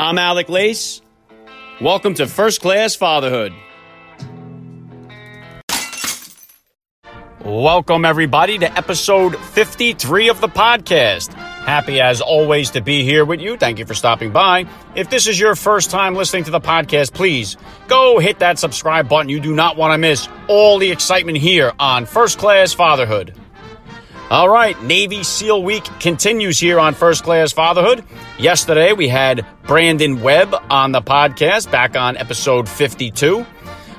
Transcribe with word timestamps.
I'm 0.00 0.16
Alec 0.16 0.48
Lace. 0.48 1.02
Welcome 1.78 2.14
to 2.14 2.26
First 2.26 2.62
Class 2.62 2.96
Fatherhood. 2.96 3.52
Welcome, 7.44 8.06
everybody, 8.06 8.56
to 8.56 8.78
episode 8.78 9.36
53 9.36 10.30
of 10.30 10.40
the 10.40 10.48
podcast. 10.48 11.34
Happy 11.34 12.00
as 12.00 12.22
always 12.22 12.70
to 12.70 12.80
be 12.80 13.04
here 13.04 13.26
with 13.26 13.42
you. 13.42 13.58
Thank 13.58 13.78
you 13.78 13.84
for 13.84 13.92
stopping 13.92 14.32
by. 14.32 14.64
If 14.94 15.10
this 15.10 15.26
is 15.26 15.38
your 15.38 15.54
first 15.54 15.90
time 15.90 16.14
listening 16.14 16.44
to 16.44 16.50
the 16.50 16.62
podcast, 16.62 17.12
please 17.12 17.58
go 17.86 18.18
hit 18.18 18.38
that 18.38 18.58
subscribe 18.58 19.06
button. 19.06 19.28
You 19.28 19.38
do 19.38 19.54
not 19.54 19.76
want 19.76 19.92
to 19.92 19.98
miss 19.98 20.30
all 20.48 20.78
the 20.78 20.90
excitement 20.90 21.36
here 21.36 21.74
on 21.78 22.06
First 22.06 22.38
Class 22.38 22.72
Fatherhood. 22.72 23.38
All 24.30 24.48
right, 24.48 24.80
Navy 24.84 25.24
SEAL 25.24 25.64
Week 25.64 25.82
continues 25.98 26.60
here 26.60 26.78
on 26.78 26.94
First 26.94 27.24
Class 27.24 27.52
Fatherhood. 27.52 28.04
Yesterday 28.38 28.92
we 28.92 29.08
had 29.08 29.44
Brandon 29.64 30.22
Webb 30.22 30.54
on 30.70 30.92
the 30.92 31.02
podcast, 31.02 31.68
back 31.72 31.96
on 31.96 32.16
episode 32.16 32.68
52. 32.68 33.44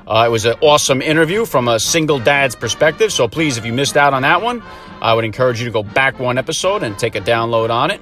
Uh, 0.08 0.24
it 0.26 0.30
was 0.32 0.46
an 0.46 0.56
awesome 0.62 1.02
interview 1.02 1.46
from 1.46 1.68
a 1.68 1.82
single 1.82 2.18
dad's 2.18 2.56
perspective. 2.56 3.12
So 3.12 3.28
please, 3.28 3.58
if 3.58 3.66
you 3.66 3.74
missed 3.74 3.98
out 3.98 4.14
on 4.14 4.22
that 4.22 4.42
one, 4.42 4.64
I 5.02 5.14
would 5.14 5.26
encourage 5.26 5.60
you 5.60 5.66
to 5.66 5.72
go 5.72 5.84
back 5.84 6.18
one 6.18 6.38
episode 6.38 6.82
and 6.82 6.98
take 6.98 7.16
a 7.16 7.22
download 7.22 7.70
on 7.70 7.92
it. 7.92 8.00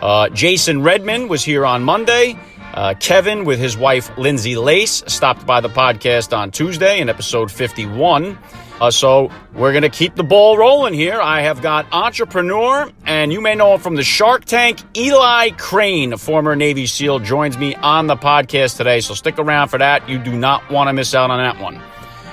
Uh, 0.00 0.28
Jason 0.28 0.82
Redman 0.84 1.26
was 1.26 1.42
here 1.42 1.66
on 1.66 1.82
Monday. 1.82 2.38
Uh, 2.72 2.94
Kevin, 3.00 3.44
with 3.44 3.58
his 3.58 3.76
wife 3.76 4.16
Lindsay 4.16 4.54
Lacz, 4.54 5.10
stopped 5.10 5.44
by 5.44 5.60
the 5.60 5.68
podcast 5.68 6.36
on 6.36 6.52
Tuesday 6.52 7.00
in 7.00 7.08
episode 7.08 7.50
51. 7.50 8.38
Uh, 8.80 8.90
so 8.90 9.30
we're 9.54 9.72
going 9.72 9.82
to 9.82 9.88
keep 9.88 10.16
the 10.16 10.24
ball 10.24 10.58
rolling 10.58 10.94
here. 10.94 11.20
I 11.20 11.42
have 11.42 11.62
got 11.62 11.86
entrepreneur, 11.92 12.90
and 13.06 13.32
you 13.32 13.40
may 13.40 13.54
know 13.54 13.74
him 13.74 13.80
from 13.80 13.94
the 13.94 14.02
Shark 14.02 14.44
Tank, 14.44 14.80
Eli 14.96 15.50
Crane, 15.50 16.12
a 16.12 16.18
former 16.18 16.56
Navy 16.56 16.86
SEAL, 16.86 17.20
joins 17.20 17.56
me 17.56 17.74
on 17.76 18.08
the 18.08 18.16
podcast 18.16 18.76
today. 18.76 19.00
So 19.00 19.14
stick 19.14 19.38
around 19.38 19.68
for 19.68 19.78
that. 19.78 20.08
You 20.08 20.18
do 20.18 20.36
not 20.36 20.68
want 20.70 20.88
to 20.88 20.92
miss 20.92 21.14
out 21.14 21.30
on 21.30 21.38
that 21.38 21.62
one. 21.62 21.80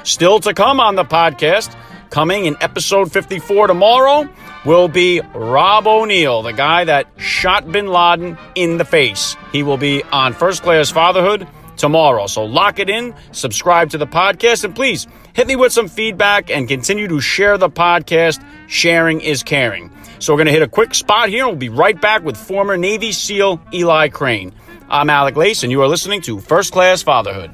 Still 0.04 0.40
to 0.40 0.54
come 0.54 0.80
on 0.80 0.96
the 0.96 1.06
podcast, 1.06 1.76
coming 2.10 2.46
in 2.46 2.58
episode 2.60 3.12
54 3.12 3.68
tomorrow, 3.68 4.28
will 4.66 4.88
be 4.88 5.22
Rob 5.36 5.86
O'Neill, 5.86 6.42
the 6.42 6.54
guy 6.54 6.84
that 6.84 7.08
shot 7.18 7.72
bin 7.72 7.88
Laden 7.88 8.38
in 8.56 8.78
the 8.78 8.86
face. 8.86 9.36
He 9.52 9.62
will 9.62 9.78
be 9.78 10.02
on 10.06 10.34
First 10.34 10.64
Class 10.64 10.90
Fatherhood 10.90 11.48
tomorrow. 11.82 12.28
So 12.28 12.46
lock 12.46 12.80
it 12.80 12.90
in, 12.90 13.14
subscribe 13.34 13.90
to 13.90 13.98
the 13.98 14.08
podcast, 14.08 14.64
and 14.64 14.74
please 14.74 15.08
hit 15.34 15.48
me 15.48 15.58
with 15.58 15.74
some 15.74 15.90
feedback 15.90 16.50
and 16.50 16.68
continue 16.68 17.10
to 17.10 17.20
share 17.20 17.58
the 17.58 17.70
podcast. 17.70 18.42
Sharing 18.68 19.20
is 19.20 19.44
caring. 19.44 19.92
So 20.20 20.32
we're 20.32 20.38
going 20.38 20.46
to 20.46 20.54
hit 20.54 20.62
a 20.62 20.68
quick 20.70 20.94
spot 20.94 21.30
here. 21.30 21.46
We'll 21.46 21.56
be 21.56 21.70
right 21.70 22.00
back 22.00 22.24
with 22.24 22.38
former 22.38 22.78
Navy 22.78 23.12
SEAL 23.12 23.60
Eli 23.74 24.08
Crane. 24.10 24.54
I'm 24.90 25.10
Alec 25.10 25.36
Lace, 25.36 25.64
and 25.64 25.72
you 25.72 25.82
are 25.82 25.88
listening 25.88 26.22
to 26.22 26.40
First 26.40 26.72
Class 26.72 27.02
Fatherhood. 27.02 27.52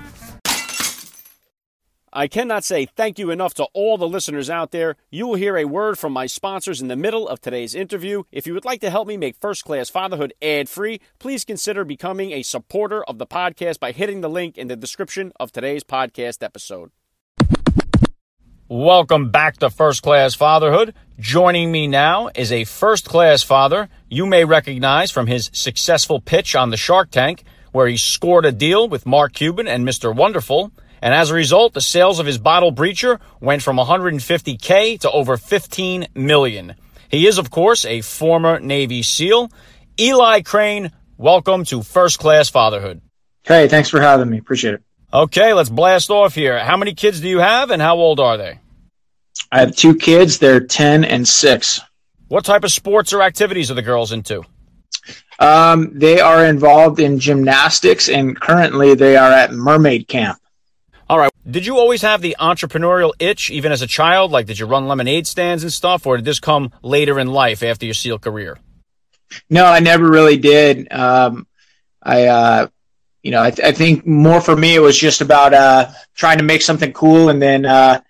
I 2.18 2.28
cannot 2.28 2.64
say 2.64 2.88
thank 2.88 3.20
you 3.20 3.30
enough 3.30 3.54
to 3.54 3.66
all 3.76 3.96
the 3.96 4.08
listeners 4.08 4.50
out 4.50 4.72
there. 4.72 4.96
You 5.12 5.28
will 5.28 5.36
hear 5.36 5.56
a 5.56 5.66
word 5.66 6.00
from 6.00 6.14
my 6.14 6.26
sponsors 6.26 6.82
in 6.82 6.88
the 6.88 6.96
middle 6.96 7.28
of 7.28 7.42
today's 7.42 7.76
interview. 7.76 8.24
If 8.32 8.48
you 8.48 8.56
would 8.56 8.66
like 8.66 8.82
to 8.82 8.90
help 8.90 9.08
me 9.08 9.18
make 9.18 9.36
First 9.36 9.64
Class 9.64 9.92
Fatherhood 9.92 10.34
ad 10.42 10.68
free, 10.68 11.00
please 11.20 11.46
consider 11.46 11.86
becoming 11.86 12.32
a 12.32 12.42
supporter 12.42 13.04
of 13.04 13.20
the 13.20 13.28
podcast 13.28 13.80
by 13.80 13.92
hitting 13.92 14.22
the 14.22 14.32
link 14.32 14.58
in 14.58 14.68
the 14.68 14.76
description 14.76 15.32
of 15.40 15.52
today's 15.52 15.84
podcast 15.84 16.42
episode. 16.42 16.90
Welcome 18.68 19.30
back 19.30 19.58
to 19.58 19.70
First 19.70 20.02
Class 20.02 20.34
Fatherhood. 20.34 20.96
Joining 21.20 21.72
me 21.72 21.86
now 21.86 22.32
is 22.34 22.52
a 22.52 22.64
first 22.64 23.06
class 23.06 23.44
father 23.44 23.90
you 24.10 24.26
may 24.26 24.44
recognize 24.44 25.12
from 25.12 25.28
his 25.28 25.52
successful 25.54 26.20
pitch 26.20 26.56
on 26.56 26.72
the 26.72 26.78
Shark 26.78 27.12
Tank, 27.12 27.44
where 27.74 27.86
he 27.86 27.96
scored 27.96 28.46
a 28.46 28.52
deal 28.52 28.90
with 28.90 29.06
Mark 29.06 29.34
Cuban 29.34 29.68
and 29.68 29.88
Mr. 29.88 30.16
Wonderful. 30.16 30.72
And 31.02 31.14
as 31.14 31.30
a 31.30 31.36
result, 31.36 31.74
the 31.74 31.82
sales 31.82 32.20
of 32.20 32.26
his 32.26 32.38
bottle 32.38 32.72
breacher 32.72 33.20
went 33.40 33.62
from 33.62 33.78
150K 33.78 35.00
to 35.02 35.12
over 35.12 35.38
15 35.38 36.08
million. 36.16 36.76
He 37.10 37.28
is, 37.28 37.38
of 37.38 37.52
course, 37.52 37.86
a 37.86 38.02
former 38.02 38.60
Navy 38.60 39.04
SEAL. 39.04 39.52
Eli 40.00 40.42
Crane, 40.42 40.92
welcome 41.18 41.64
to 41.66 41.84
First 41.84 42.20
Class 42.20 42.50
Fatherhood. 42.50 43.02
Hey, 43.44 43.68
thanks 43.68 43.90
for 43.90 44.02
having 44.02 44.30
me. 44.30 44.38
Appreciate 44.40 44.74
it. 44.74 44.84
Okay, 45.14 45.54
let's 45.54 45.70
blast 45.70 46.10
off 46.10 46.36
here. 46.36 46.60
How 46.60 46.76
many 46.76 46.94
kids 46.94 47.22
do 47.22 47.30
you 47.30 47.40
have 47.40 47.72
and 47.72 47.82
how 47.82 47.96
old 47.96 48.20
are 48.20 48.38
they? 48.38 48.60
I 49.52 49.60
have 49.62 49.76
two 49.76 49.96
kids. 49.96 50.40
They're 50.40 50.60
10 50.60 51.06
and 51.06 51.26
6. 51.26 51.82
What 52.28 52.44
type 52.44 52.66
of 52.66 52.72
sports 52.72 53.14
or 53.14 53.22
activities 53.22 53.72
are 53.72 53.76
the 53.76 53.82
girls 53.82 54.12
into? 54.12 54.44
Um, 55.40 55.92
they 55.94 56.20
are 56.20 56.46
involved 56.46 57.00
in 57.00 57.20
gymnastics 57.20 58.10
and 58.10 58.38
currently 58.40 58.96
they 58.96 59.16
are 59.16 59.32
at 59.32 59.54
mermaid 59.54 60.08
camp. 60.08 60.40
All 61.10 61.18
right. 61.18 61.32
Did 61.50 61.66
you 61.66 61.78
always 61.78 62.02
have 62.02 62.22
the 62.22 62.36
entrepreneurial 62.40 63.14
itch, 63.20 63.50
even 63.50 63.72
as 63.72 63.82
a 63.82 63.88
child? 63.88 64.32
Like, 64.32 64.46
did 64.46 64.60
you 64.60 64.66
run 64.66 64.88
lemonade 64.88 65.26
stands 65.26 65.64
and 65.64 65.72
stuff, 65.72 66.06
or 66.06 66.18
did 66.18 66.26
this 66.26 66.40
come 66.40 66.72
later 66.82 67.18
in 67.20 67.28
life 67.28 67.64
after 67.64 67.86
your 67.86 67.94
SEAL 67.94 68.20
career? 68.20 68.58
No, 69.50 69.66
I 69.66 69.80
never 69.80 70.10
really 70.10 70.38
did. 70.38 70.92
Um, 70.92 71.48
I, 72.04 72.26
uh, 72.26 72.68
you 73.24 73.32
know, 73.32 73.42
I, 73.42 73.52
th- 73.52 73.66
I, 73.66 73.72
think 73.72 74.06
more 74.06 74.42
for 74.42 74.56
me, 74.56 74.76
it 74.76 74.80
was 74.80 74.98
just 74.98 75.22
about 75.22 75.54
uh, 75.54 75.90
trying 76.16 76.38
to 76.38 76.44
make 76.44 76.62
something 76.62 76.92
cool. 76.94 77.30
And 77.30 77.42
then 77.42 77.66
uh, 77.66 78.02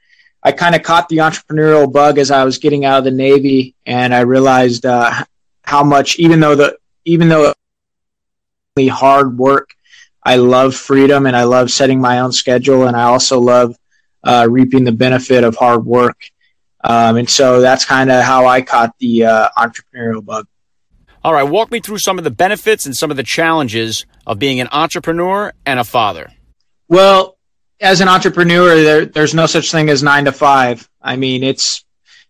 I 0.41 0.51
kind 0.51 0.75
of 0.75 0.83
caught 0.83 1.09
the 1.09 1.17
entrepreneurial 1.17 1.91
bug 1.91 2.17
as 2.17 2.31
I 2.31 2.43
was 2.43 2.57
getting 2.57 2.85
out 2.85 2.99
of 2.99 3.03
the 3.03 3.11
Navy, 3.11 3.75
and 3.85 4.13
I 4.13 4.21
realized 4.21 4.85
uh, 4.85 5.23
how 5.61 5.83
much, 5.83 6.17
even 6.17 6.39
though 6.39 6.55
the, 6.55 6.77
even 7.05 7.29
though 7.29 7.53
hard 8.87 9.37
work 9.37 9.71
I 10.27 10.35
love 10.35 10.75
freedom 10.75 11.25
and 11.25 11.37
I 11.37 11.45
love 11.45 11.71
setting 11.71 12.01
my 12.01 12.19
own 12.19 12.33
schedule, 12.33 12.85
and 12.85 12.97
I 12.97 13.03
also 13.03 13.39
love 13.39 13.77
uh, 14.25 14.45
reaping 14.49 14.83
the 14.83 14.91
benefit 14.91 15.45
of 15.45 15.55
hard 15.55 15.85
work. 15.85 16.19
Um, 16.83 17.15
and 17.15 17.29
so 17.29 17.61
that's 17.61 17.85
kind 17.85 18.11
of 18.11 18.25
how 18.25 18.45
I 18.45 18.61
caught 18.61 18.93
the 18.99 19.23
uh, 19.23 19.49
entrepreneurial 19.57 20.25
bug. 20.25 20.45
All 21.23 21.31
right, 21.31 21.43
walk 21.43 21.71
me 21.71 21.79
through 21.79 21.99
some 21.99 22.17
of 22.17 22.25
the 22.25 22.29
benefits 22.29 22.85
and 22.85 22.93
some 22.93 23.09
of 23.09 23.15
the 23.15 23.23
challenges 23.23 24.05
of 24.25 24.37
being 24.37 24.59
an 24.59 24.67
entrepreneur 24.73 25.53
and 25.65 25.79
a 25.79 25.85
father. 25.85 26.29
Well, 26.89 27.37
as 27.79 28.01
an 28.01 28.09
entrepreneur, 28.09 28.75
there, 28.83 29.05
there's 29.05 29.33
no 29.33 29.45
such 29.45 29.71
thing 29.71 29.87
as 29.89 30.03
nine 30.03 30.25
to 30.25 30.33
five. 30.33 30.89
I 31.01 31.15
mean, 31.15 31.41
it's 31.41 31.85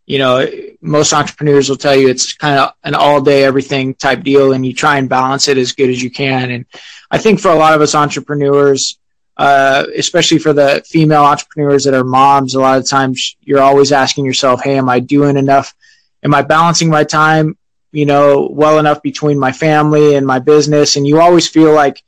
you 0.08 0.20
know, 0.20 0.48
most 0.82 1.14
entrepreneurs 1.14 1.70
will 1.70 1.76
tell 1.76 1.96
you 1.96 2.08
it's 2.08 2.34
kind 2.34 2.58
of 2.58 2.72
an 2.84 2.96
all 2.96 3.22
day 3.22 3.44
everything 3.44 3.94
type 3.94 4.24
deal 4.24 4.54
and 4.54 4.66
you 4.66 4.74
try 4.74 4.98
and 4.98 5.10
balance 5.10 5.50
it 5.50 5.58
as 5.58 5.74
good 5.74 5.90
as 5.90 6.02
you 6.02 6.10
can. 6.10 6.50
And 6.50 6.66
I 7.12 7.18
think 7.18 7.42
for 7.42 7.52
a 7.52 7.56
lot 7.56 7.74
of 7.74 7.82
us 7.82 7.94
entrepreneurs, 7.94 8.98
uh, 9.36 9.86
especially 9.98 10.40
for 10.40 10.54
the 10.54 10.82
female 10.88 11.24
entrepreneurs 11.24 11.84
that 11.84 11.94
are 11.94 12.06
moms, 12.06 12.56
a 12.56 12.60
lot 12.62 12.80
of 12.80 12.88
times 12.88 13.36
you're 13.42 13.60
always 13.60 13.92
asking 13.92 14.24
yourself, 14.24 14.64
Hey, 14.64 14.78
am 14.78 14.88
I 14.88 15.02
doing 15.02 15.36
enough? 15.36 15.76
Am 16.24 16.34
I 16.34 16.42
balancing 16.42 16.90
my 16.90 17.04
time, 17.04 17.58
you 17.92 18.06
know, 18.06 18.48
well 18.50 18.80
enough 18.80 19.02
between 19.02 19.38
my 19.38 19.52
family 19.52 20.16
and 20.16 20.26
my 20.26 20.40
business? 20.40 20.96
And 20.96 21.06
you 21.06 21.20
always 21.20 21.50
feel 21.50 21.74
like, 21.74 22.02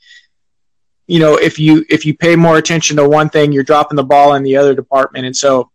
you 1.06 1.20
know, 1.20 1.36
if 1.36 1.60
you, 1.60 1.86
if 1.90 2.06
you 2.06 2.16
pay 2.16 2.38
more 2.38 2.58
attention 2.58 2.96
to 2.96 3.10
one 3.10 3.30
thing, 3.30 3.52
you're 3.52 3.64
dropping 3.64 3.98
the 3.98 4.04
ball 4.04 4.36
in 4.36 4.44
the 4.44 4.56
other 4.56 4.74
department. 4.74 5.26
And 5.26 5.36
so, 5.36 5.70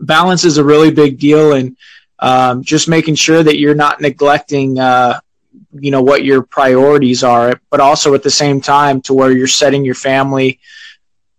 balance 0.00 0.44
is 0.44 0.58
a 0.58 0.64
really 0.64 0.90
big 0.90 1.18
deal, 1.18 1.52
and 1.52 1.76
um, 2.18 2.62
just 2.62 2.88
making 2.88 3.14
sure 3.14 3.42
that 3.42 3.58
you're 3.58 3.74
not 3.74 4.00
neglecting, 4.00 4.78
uh, 4.78 5.20
you 5.72 5.90
know, 5.90 6.02
what 6.02 6.24
your 6.24 6.42
priorities 6.42 7.22
are, 7.22 7.60
but 7.70 7.80
also 7.80 8.14
at 8.14 8.22
the 8.22 8.30
same 8.30 8.60
time 8.60 9.00
to 9.02 9.14
where 9.14 9.30
you're 9.30 9.46
setting 9.46 9.84
your 9.84 9.94
family 9.94 10.58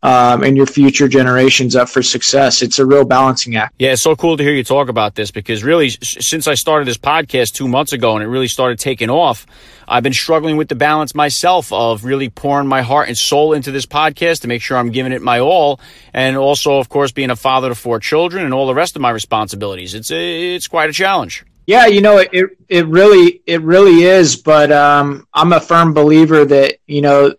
um, 0.03 0.43
and 0.43 0.57
your 0.57 0.65
future 0.65 1.07
generations 1.07 1.75
up 1.75 1.89
for 1.89 2.01
success. 2.01 2.61
It's 2.61 2.79
a 2.79 2.85
real 2.85 3.05
balancing 3.05 3.55
act. 3.55 3.75
Yeah, 3.79 3.93
it's 3.93 4.01
so 4.01 4.15
cool 4.15 4.37
to 4.37 4.43
hear 4.43 4.53
you 4.53 4.63
talk 4.63 4.89
about 4.89 5.15
this 5.15 5.31
because 5.31 5.63
really, 5.63 5.89
since 5.89 6.47
I 6.47 6.55
started 6.55 6.87
this 6.87 6.97
podcast 6.97 7.53
two 7.53 7.67
months 7.67 7.93
ago 7.93 8.15
and 8.15 8.23
it 8.23 8.27
really 8.27 8.47
started 8.47 8.79
taking 8.79 9.09
off, 9.09 9.45
I've 9.87 10.03
been 10.03 10.13
struggling 10.13 10.57
with 10.57 10.69
the 10.69 10.75
balance 10.75 11.13
myself 11.13 11.71
of 11.71 12.05
really 12.05 12.29
pouring 12.29 12.67
my 12.67 12.81
heart 12.81 13.09
and 13.09 13.17
soul 13.17 13.53
into 13.53 13.71
this 13.71 13.85
podcast 13.85 14.41
to 14.41 14.47
make 14.47 14.61
sure 14.61 14.77
I'm 14.77 14.91
giving 14.91 15.11
it 15.11 15.21
my 15.21 15.39
all, 15.39 15.79
and 16.13 16.37
also, 16.37 16.77
of 16.77 16.89
course, 16.89 17.11
being 17.11 17.29
a 17.29 17.35
father 17.35 17.69
to 17.69 17.75
four 17.75 17.99
children 17.99 18.45
and 18.45 18.53
all 18.53 18.67
the 18.67 18.73
rest 18.73 18.95
of 18.95 19.01
my 19.01 19.09
responsibilities. 19.09 19.93
It's 19.93 20.09
a, 20.09 20.55
it's 20.55 20.67
quite 20.67 20.89
a 20.89 20.93
challenge. 20.93 21.45
Yeah, 21.67 21.85
you 21.85 22.01
know, 22.01 22.17
it 22.17 22.57
it 22.67 22.87
really 22.87 23.41
it 23.45 23.61
really 23.61 24.03
is. 24.03 24.35
But 24.35 24.71
um, 24.71 25.27
I'm 25.33 25.53
a 25.53 25.59
firm 25.59 25.93
believer 25.93 26.43
that 26.43 26.77
you 26.87 27.01
know 27.01 27.33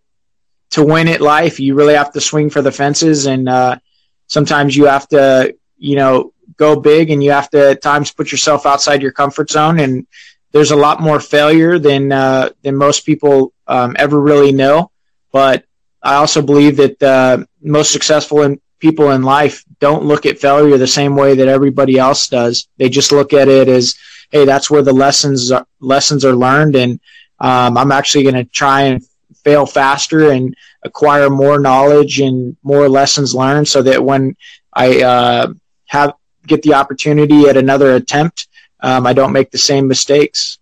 to 0.72 0.84
win 0.84 1.08
at 1.08 1.20
life, 1.20 1.60
you 1.60 1.74
really 1.74 1.94
have 1.94 2.12
to 2.12 2.20
swing 2.20 2.50
for 2.50 2.62
the 2.62 2.72
fences, 2.72 3.26
and 3.26 3.48
uh, 3.48 3.78
sometimes 4.26 4.76
you 4.76 4.86
have 4.86 5.06
to, 5.08 5.54
you 5.78 5.96
know, 5.96 6.32
go 6.56 6.76
big, 6.76 7.10
and 7.10 7.22
you 7.22 7.30
have 7.30 7.50
to 7.50 7.70
at 7.70 7.82
times 7.82 8.12
put 8.12 8.32
yourself 8.32 8.66
outside 8.66 9.02
your 9.02 9.12
comfort 9.12 9.50
zone. 9.50 9.80
And 9.80 10.06
there's 10.52 10.70
a 10.70 10.76
lot 10.76 11.00
more 11.00 11.20
failure 11.20 11.78
than 11.78 12.12
uh, 12.12 12.50
than 12.62 12.76
most 12.76 13.06
people 13.06 13.52
um, 13.66 13.96
ever 13.98 14.20
really 14.20 14.52
know. 14.52 14.90
But 15.30 15.64
I 16.02 16.14
also 16.16 16.42
believe 16.42 16.76
that 16.76 17.02
uh, 17.02 17.44
most 17.62 17.92
successful 17.92 18.42
in, 18.42 18.60
people 18.78 19.12
in 19.12 19.22
life 19.22 19.64
don't 19.78 20.04
look 20.04 20.26
at 20.26 20.38
failure 20.38 20.76
the 20.76 20.86
same 20.86 21.16
way 21.16 21.36
that 21.36 21.48
everybody 21.48 21.98
else 21.98 22.28
does. 22.28 22.68
They 22.76 22.88
just 22.88 23.12
look 23.12 23.32
at 23.32 23.48
it 23.48 23.68
as, 23.68 23.94
hey, 24.30 24.44
that's 24.44 24.70
where 24.70 24.82
the 24.82 24.92
lessons 24.92 25.52
are, 25.52 25.66
lessons 25.80 26.24
are 26.24 26.34
learned, 26.34 26.76
and 26.76 27.00
um, 27.38 27.76
I'm 27.76 27.92
actually 27.92 28.24
going 28.24 28.36
to 28.36 28.44
try 28.44 28.82
and 28.82 29.02
fail 29.44 29.66
faster 29.66 30.30
and 30.30 30.54
acquire 30.82 31.30
more 31.30 31.58
knowledge 31.58 32.20
and 32.20 32.56
more 32.62 32.88
lessons 32.88 33.34
learned 33.34 33.68
so 33.68 33.82
that 33.82 34.04
when 34.04 34.36
I 34.72 35.02
uh, 35.02 35.52
have 35.86 36.14
get 36.46 36.62
the 36.62 36.74
opportunity 36.74 37.48
at 37.48 37.56
another 37.56 37.94
attempt, 37.94 38.48
um, 38.80 39.06
I 39.06 39.12
don't 39.12 39.32
make 39.32 39.50
the 39.50 39.58
same 39.58 39.86
mistakes. 39.86 40.58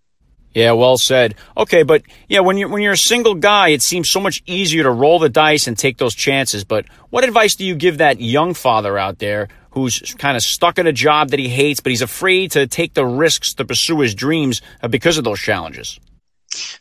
Yeah, 0.53 0.73
well 0.73 0.99
said. 0.99 1.37
Okay, 1.56 1.85
but 1.85 2.03
yeah, 2.29 2.41
when 2.41 2.56
you're 2.56 2.69
when 2.69 2.82
you're 2.82 2.94
a 2.94 2.99
single 2.99 3.35
guy, 3.35 3.69
it 3.69 3.82
seems 3.82 4.11
so 4.11 4.19
much 4.19 4.43
easier 4.47 4.83
to 4.83 4.91
roll 4.91 5.21
the 5.21 5.29
dice 5.29 5.69
and 5.69 5.79
take 5.79 5.99
those 5.99 6.15
chances. 6.15 6.65
But 6.65 6.87
what 7.11 7.23
advice 7.23 7.55
do 7.55 7.65
you 7.65 7.76
give 7.76 7.99
that 7.99 8.21
young 8.21 8.55
father 8.55 8.99
out 8.99 9.21
there 9.21 9.49
who's 9.71 10.00
kind 10.19 10.37
of 10.37 10.43
stuck 10.43 10.79
in 10.79 10.88
a 10.88 10.93
job 10.93 11.29
that 11.31 11.38
he 11.38 11.49
hates, 11.49 11.79
but 11.79 11.91
he's 11.91 12.03
afraid 12.03 12.50
to 12.53 12.67
take 12.67 12.94
the 12.94 13.06
risks 13.06 13.55
to 13.55 13.65
pursue 13.65 14.00
his 14.00 14.15
dreams 14.17 14.61
uh, 14.83 14.88
because 14.88 15.19
of 15.19 15.23
those 15.23 15.38
challenges? 15.38 16.00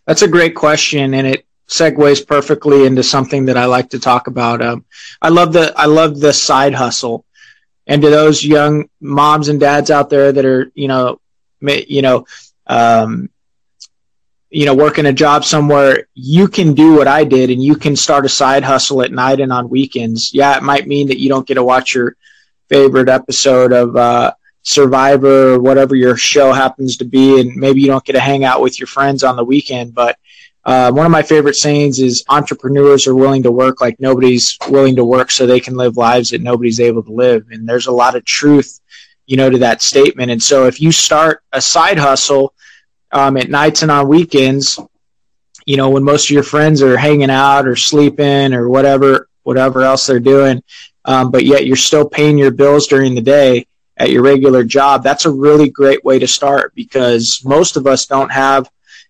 That's 0.08 0.24
a 0.24 0.28
great 0.28 0.56
question, 0.56 1.14
and 1.14 1.28
it 1.28 1.46
segues 1.70 2.26
perfectly 2.26 2.86
into 2.86 3.04
something 3.04 3.46
that 3.46 3.58
I 3.58 3.66
like 3.66 3.92
to 3.92 4.00
talk 4.00 4.28
about. 4.28 4.62
Um, 4.62 4.86
I 5.22 5.30
love 5.30 5.54
the 5.54 5.74
I 5.76 5.86
love 5.86 6.20
the 6.20 6.34
side 6.34 6.74
hustle, 6.74 7.26
and 7.88 8.02
to 8.02 8.10
those 8.10 8.44
young 8.44 8.90
moms 9.00 9.48
and 9.48 9.60
dads 9.60 9.92
out 9.92 10.10
there 10.10 10.32
that 10.32 10.46
are 10.46 10.72
you 10.76 10.88
know, 10.88 11.22
you 11.62 12.02
know. 12.02 12.26
Um, 12.68 13.30
you 14.52 14.66
know, 14.66 14.74
working 14.74 15.06
a 15.06 15.14
job 15.14 15.46
somewhere, 15.46 16.08
you 16.16 16.48
can 16.48 16.74
do 16.74 16.96
what 16.96 17.08
I 17.08 17.24
did 17.24 17.52
and 17.52 17.62
you 17.62 17.76
can 17.76 17.96
start 17.96 18.26
a 18.26 18.30
side 18.30 18.64
hustle 18.64 19.04
at 19.04 19.12
night 19.12 19.40
and 19.40 19.54
on 19.54 19.70
weekends. 19.70 20.34
Yeah, 20.34 20.58
it 20.58 20.64
might 20.64 20.88
mean 20.88 21.10
that 21.10 21.20
you 21.20 21.30
don't 21.30 21.46
get 21.46 21.56
to 21.56 21.64
watch 21.64 21.94
your 21.94 22.16
favorite 22.68 23.10
episode 23.10 23.74
of 23.74 23.96
uh, 23.96 24.34
Survivor 24.64 25.54
or 25.54 25.60
whatever 25.60 25.96
your 25.96 26.18
show 26.18 26.52
happens 26.52 26.98
to 26.98 27.06
be, 27.06 27.40
and 27.40 27.56
maybe 27.56 27.82
you 27.82 27.88
don't 27.88 28.04
get 28.04 28.14
to 28.14 28.20
hang 28.20 28.44
out 28.44 28.62
with 28.62 28.80
your 28.80 28.88
friends 28.88 29.24
on 29.24 29.36
the 29.36 29.44
weekend. 29.44 29.94
But 29.94 30.18
uh, 30.70 30.92
one 30.92 31.04
of 31.04 31.12
my 31.12 31.24
favorite 31.24 31.56
sayings 31.56 31.98
is 31.98 32.24
entrepreneurs 32.30 33.08
are 33.08 33.16
willing 33.16 33.42
to 33.42 33.52
work 33.52 33.82
like 33.82 34.00
nobody's 34.00 34.56
willing 34.70 34.96
to 34.96 35.04
work 35.04 35.32
so 35.32 35.48
they 35.48 35.60
can 35.60 35.74
live 35.74 35.98
lives 35.98 36.30
that 36.30 36.42
nobody's 36.42 36.80
able 36.80 37.02
to 37.02 37.12
live. 37.12 37.48
And 37.50 37.68
there's 37.68 37.88
a 37.88 37.92
lot 37.92 38.16
of 38.16 38.24
truth, 38.24 38.80
you 39.26 39.36
know, 39.36 39.50
to 39.50 39.58
that 39.58 39.82
statement. 39.82 40.30
And 40.30 40.42
so 40.42 40.68
if 40.68 40.80
you 40.80 40.92
start 40.92 41.42
a 41.52 41.60
side 41.60 41.98
hustle, 41.98 42.54
um, 43.12 43.36
at 43.38 43.50
nights 43.50 43.82
and 43.82 43.90
on 43.90 44.08
weekends, 44.08 44.80
you 45.66 45.76
know, 45.76 45.90
when 45.90 46.04
most 46.04 46.26
of 46.26 46.36
your 46.36 46.44
friends 46.44 46.84
are 46.84 46.98
hanging 46.98 47.32
out 47.32 47.68
or 47.68 47.76
sleeping 47.76 48.54
or 48.54 48.70
whatever, 48.70 49.28
whatever 49.42 49.82
else 49.82 50.06
they're 50.06 50.20
doing, 50.20 50.62
um, 51.04 51.32
but 51.32 51.46
yet 51.46 51.66
you're 51.66 51.78
still 51.78 52.08
paying 52.08 52.38
your 52.38 52.52
bills 52.52 52.86
during 52.86 53.16
the 53.16 53.22
day 53.22 53.66
at 53.98 54.12
your 54.12 54.22
regular 54.22 54.64
job. 54.64 55.02
That's 55.02 55.26
a 55.26 55.32
really 55.32 55.72
great 55.72 56.06
way 56.06 56.20
to 56.20 56.28
start 56.28 56.76
because 56.76 57.42
most 57.44 57.76
of 57.76 57.88
us 57.88 58.06
don't 58.06 58.32
have, 58.32 58.70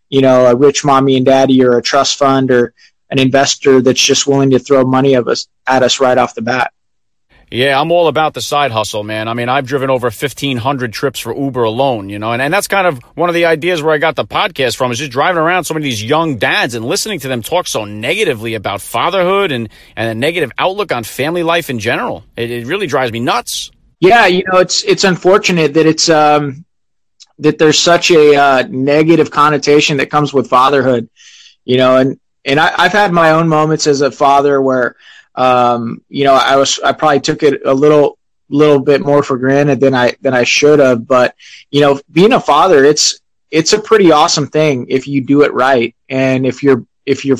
you 0.09 0.21
know, 0.21 0.47
a 0.47 0.56
rich 0.56 0.83
mommy 0.83 1.17
and 1.17 1.25
daddy 1.25 1.63
or 1.63 1.77
a 1.77 1.81
trust 1.81 2.17
fund 2.17 2.51
or 2.51 2.73
an 3.09 3.19
investor 3.19 3.81
that's 3.81 4.01
just 4.01 4.27
willing 4.27 4.51
to 4.51 4.59
throw 4.59 4.83
money 4.83 5.13
of 5.13 5.27
us 5.27 5.47
at 5.67 5.83
us 5.83 6.00
right 6.00 6.17
off 6.17 6.35
the 6.35 6.41
bat. 6.41 6.71
Yeah, 7.51 7.81
I'm 7.81 7.91
all 7.91 8.07
about 8.07 8.35
the 8.35 8.41
side 8.41 8.69
hustle, 8.69 9.03
man. 9.03 9.27
I 9.27 9.33
mean, 9.33 9.50
I've 9.50 9.65
driven 9.65 9.89
over 9.89 10.06
1,500 10.06 10.94
trips 10.94 11.19
for 11.19 11.35
Uber 11.35 11.63
alone, 11.63 12.07
you 12.09 12.19
know, 12.19 12.31
and, 12.31 12.44
and 12.44 12.53
that's 12.53 12.67
kind 12.67 12.85
of 12.85 13.00
one 13.15 13.27
of 13.27 13.33
the 13.33 13.45
ideas 13.45 13.81
where 13.81 13.91
I 13.91 13.97
got 13.97 14.15
the 14.15 14.25
podcast 14.25 14.75
from 14.75 14.91
is 14.91 15.00
just 15.00 15.11
driving 15.11 15.41
around 15.41 15.63
so 15.63 15.73
many 15.73 15.88
of 15.88 15.89
these 15.89 16.03
young 16.03 16.38
dads 16.38 16.75
and 16.75 16.85
listening 16.85 17.19
to 17.21 17.27
them 17.27 17.41
talk 17.41 17.65
so 17.65 17.85
negatively 17.85 18.53
about 18.53 18.81
fatherhood 18.81 19.51
and, 19.51 19.69
and 19.95 20.09
a 20.09 20.13
negative 20.13 20.51
outlook 20.59 20.91
on 20.91 21.03
family 21.03 21.41
life 21.41 21.71
in 21.71 21.79
general. 21.79 22.23
It, 22.35 22.51
it 22.51 22.67
really 22.67 22.85
drives 22.85 23.11
me 23.11 23.19
nuts. 23.19 23.71
Yeah, 24.00 24.27
you 24.27 24.44
know, 24.51 24.59
it's 24.59 24.83
it's 24.83 25.03
unfortunate 25.03 25.73
that 25.73 25.85
it's 25.85 26.07
um, 26.07 26.63
that 27.39 27.57
there's 27.57 27.80
such 27.80 28.12
a 28.12 28.36
uh, 28.36 28.63
negative 28.69 29.31
connotation 29.31 29.97
that 29.97 30.09
comes 30.09 30.33
with 30.33 30.50
fatherhood, 30.50 31.09
you 31.65 31.77
know, 31.77 31.97
and 31.97 32.19
and 32.45 32.59
I, 32.59 32.74
I've 32.77 32.94
had 32.94 33.12
my 33.12 33.31
own 33.31 33.47
moments 33.47 33.88
as 33.88 34.01
a 34.01 34.12
father 34.12 34.62
where– 34.62 34.95
um, 35.39 36.01
you 36.09 36.25
know, 36.25 36.33
I 36.33 36.57
was 36.57 36.80
I 36.80 36.91
probably 36.91 37.21
took 37.21 37.44
it 37.44 37.62
a 37.65 37.74
little 37.74 38.18
little 38.50 38.80
bit 38.80 39.01
more 39.01 39.24
for 39.24 39.38
granted 39.38 39.80
than 39.80 39.95
I 39.95 40.15
than 40.21 40.33
I 40.33 40.44
should 40.44 40.80
have. 40.80 41.07
But 41.07 41.33
you 41.71 41.80
know, 41.81 42.01
being 42.12 42.33
a 42.33 42.41
father, 42.41 42.83
it's 42.83 43.21
it's 43.50 43.71
a 43.71 43.80
pretty 43.80 44.12
awesome 44.12 44.47
thing 44.47 44.88
if 44.89 45.07
you 45.07 45.21
do 45.21 45.44
it 45.44 45.53
right, 45.53 45.95
and 46.09 46.45
if 46.45 46.62
you're 46.62 46.85
if 47.06 47.24
you're 47.24 47.38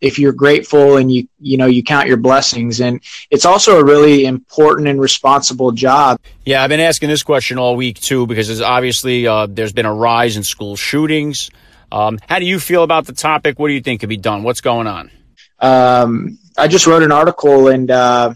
if 0.00 0.18
you're 0.18 0.32
grateful 0.32 0.96
and 0.96 1.12
you 1.12 1.28
you 1.38 1.56
know 1.56 1.66
you 1.66 1.82
count 1.82 2.08
your 2.08 2.16
blessings. 2.16 2.80
And 2.80 3.00
it's 3.30 3.44
also 3.44 3.78
a 3.78 3.84
really 3.84 4.24
important 4.24 4.88
and 4.88 5.00
responsible 5.00 5.72
job. 5.72 6.20
Yeah 6.44 6.62
i've 6.62 6.70
been 6.70 6.80
asking 6.80 7.08
this 7.08 7.22
question 7.22 7.58
all 7.58 7.76
week 7.76 8.00
too 8.00 8.26
because 8.26 8.48
there's 8.48 8.60
obviously 8.60 9.26
uh, 9.26 9.46
there's 9.46 9.72
been 9.72 9.86
a 9.86 9.94
rise 9.94 10.36
in 10.36 10.42
school 10.42 10.76
shootings. 10.76 11.50
Um, 11.92 12.18
how 12.28 12.38
do 12.38 12.44
you 12.44 12.60
feel 12.60 12.84
about 12.84 13.06
the 13.06 13.12
topic? 13.12 13.58
What 13.58 13.68
do 13.68 13.74
you 13.74 13.80
think 13.80 14.00
could 14.00 14.08
be 14.08 14.16
done? 14.16 14.42
What's 14.44 14.60
going 14.60 14.86
on? 14.86 15.10
Um, 15.58 16.38
I 16.56 16.68
just 16.68 16.86
wrote 16.86 17.02
an 17.02 17.12
article 17.12 17.68
and 17.68 17.90
uh, 17.90 18.34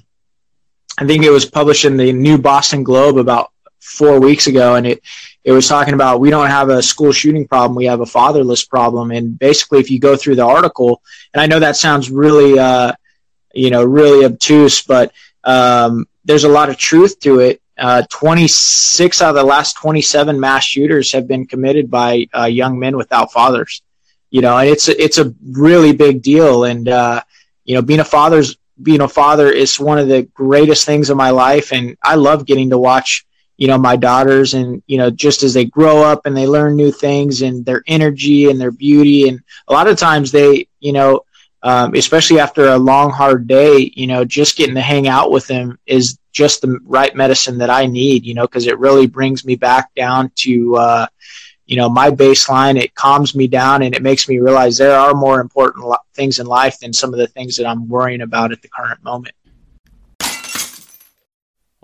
I 0.99 1.07
think 1.07 1.25
it 1.25 1.31
was 1.31 1.45
published 1.45 1.85
in 1.85 1.97
the 1.97 2.13
New 2.13 2.39
Boston 2.39 2.83
Globe 2.85 3.19
about 3.19 3.51
four 3.81 4.21
weeks 4.21 4.47
ago, 4.47 4.75
and 4.75 4.87
it 4.87 5.03
it 5.45 5.53
was 5.53 5.69
talking 5.69 5.95
about 5.95 6.21
we 6.21 6.31
don't 6.31 6.49
have 6.49 6.71
a 6.71 6.83
school 6.83 7.13
shooting 7.13 7.47
problem, 7.47 7.77
we 7.77 7.85
have 7.85 8.01
a 8.01 8.07
fatherless 8.07 8.65
problem. 8.65 9.11
And 9.11 9.39
basically, 9.39 9.79
if 9.79 9.91
you 9.91 10.01
go 10.01 10.17
through 10.17 10.37
the 10.37 10.45
article, 10.45 11.03
and 11.33 11.41
I 11.41 11.47
know 11.47 11.61
that 11.61 11.77
sounds 11.77 12.11
really, 12.11 12.59
uh, 12.59 12.93
you 13.53 13.71
know, 13.71 13.85
really 13.85 14.25
obtuse, 14.25 14.83
but 14.83 15.13
um, 15.45 16.09
there's 16.25 16.45
a 16.45 16.49
lot 16.49 16.71
of 16.71 16.79
truth 16.79 17.21
to 17.21 17.41
it. 17.41 17.61
Uh, 17.77 18.05
26 18.11 19.21
out 19.21 19.31
of 19.31 19.35
the 19.35 19.43
last 19.43 19.77
27 19.77 20.39
mass 20.39 20.65
shooters 20.65 21.13
have 21.13 21.29
been 21.29 21.47
committed 21.47 21.91
by 21.91 22.27
uh, 22.33 22.45
young 22.45 22.79
men 22.79 22.97
without 22.97 23.33
fathers. 23.33 23.83
You 24.31 24.41
know, 24.41 24.57
and 24.57 24.69
it's 24.69 24.89
a, 24.89 25.03
it's 25.03 25.19
a 25.19 25.35
really 25.53 25.93
big 25.93 26.23
deal. 26.23 26.65
And 26.65 26.89
uh, 26.89 27.23
you 27.65 27.75
know, 27.75 27.83
being 27.83 28.01
a 28.01 28.05
father's 28.05 28.57
being 28.83 29.03
a 29.03 29.09
father 29.09 29.51
is 29.51 29.79
one 29.79 29.99
of 29.99 30.09
the 30.09 30.23
greatest 30.23 30.87
things 30.87 31.11
in 31.11 31.17
my 31.17 31.31
life, 31.31 31.73
and 31.73 31.97
I 32.03 32.17
love 32.17 32.47
getting 32.47 32.71
to 32.71 32.79
watch 32.79 33.25
you 33.57 33.69
know 33.69 33.79
my 33.79 33.97
daughters 33.97 34.55
and 34.55 34.83
you 34.87 34.99
know 34.99 35.11
just 35.11 35.43
as 35.43 35.55
they 35.55 35.65
grow 35.65 36.03
up 36.03 36.27
and 36.27 36.37
they 36.37 36.47
learn 36.47 36.77
new 36.77 36.91
things 36.91 37.43
and 37.43 37.65
their 37.65 37.83
energy 37.87 38.51
and 38.51 38.61
their 38.61 38.73
beauty. 38.73 39.29
And 39.29 39.41
a 39.69 39.73
lot 39.73 39.87
of 39.87 39.99
times 39.99 40.33
they 40.33 40.69
you 40.81 40.93
know 40.93 41.21
um, 41.63 41.95
especially 41.95 42.41
after 42.41 42.69
a 42.69 42.79
long 42.79 43.11
hard 43.11 43.47
day 43.47 43.93
you 43.95 44.07
know 44.07 44.25
just 44.25 44.57
getting 44.57 44.75
to 44.75 44.81
hang 44.81 45.09
out 45.09 45.31
with 45.31 45.47
them 45.47 45.79
is 45.87 46.19
just 46.33 46.61
the 46.61 46.79
right 46.85 47.15
medicine 47.15 47.59
that 47.59 47.71
i 47.71 47.87
need 47.87 48.27
you 48.27 48.35
know 48.35 48.43
because 48.43 48.67
it 48.67 48.79
really 48.81 49.07
brings 49.07 49.45
me 49.45 49.55
back 49.55 49.95
down 49.95 50.31
to 50.35 50.77
uh, 50.77 51.07
you 51.67 51.77
know 51.77 51.89
my 51.89 52.11
baseline. 52.11 52.81
It 52.81 52.95
calms 52.95 53.35
me 53.35 53.47
down 53.47 53.83
and 53.83 53.95
it 53.95 54.03
makes 54.03 54.29
me 54.29 54.39
realize 54.39 54.77
there 54.77 54.99
are 54.99 55.15
more 55.15 55.41
important 55.41 55.85
things 56.15 56.39
in 56.39 56.47
life 56.47 56.79
than 56.81 56.93
some 56.93 57.13
of 57.13 57.19
the 57.19 57.27
things 57.27 57.57
that 57.57 57.67
i'm 57.67 57.89
worrying 57.89 58.21
about 58.21 58.53
at 58.53 58.63
the 58.63 58.69
current 58.69 59.03
moment 59.03 59.35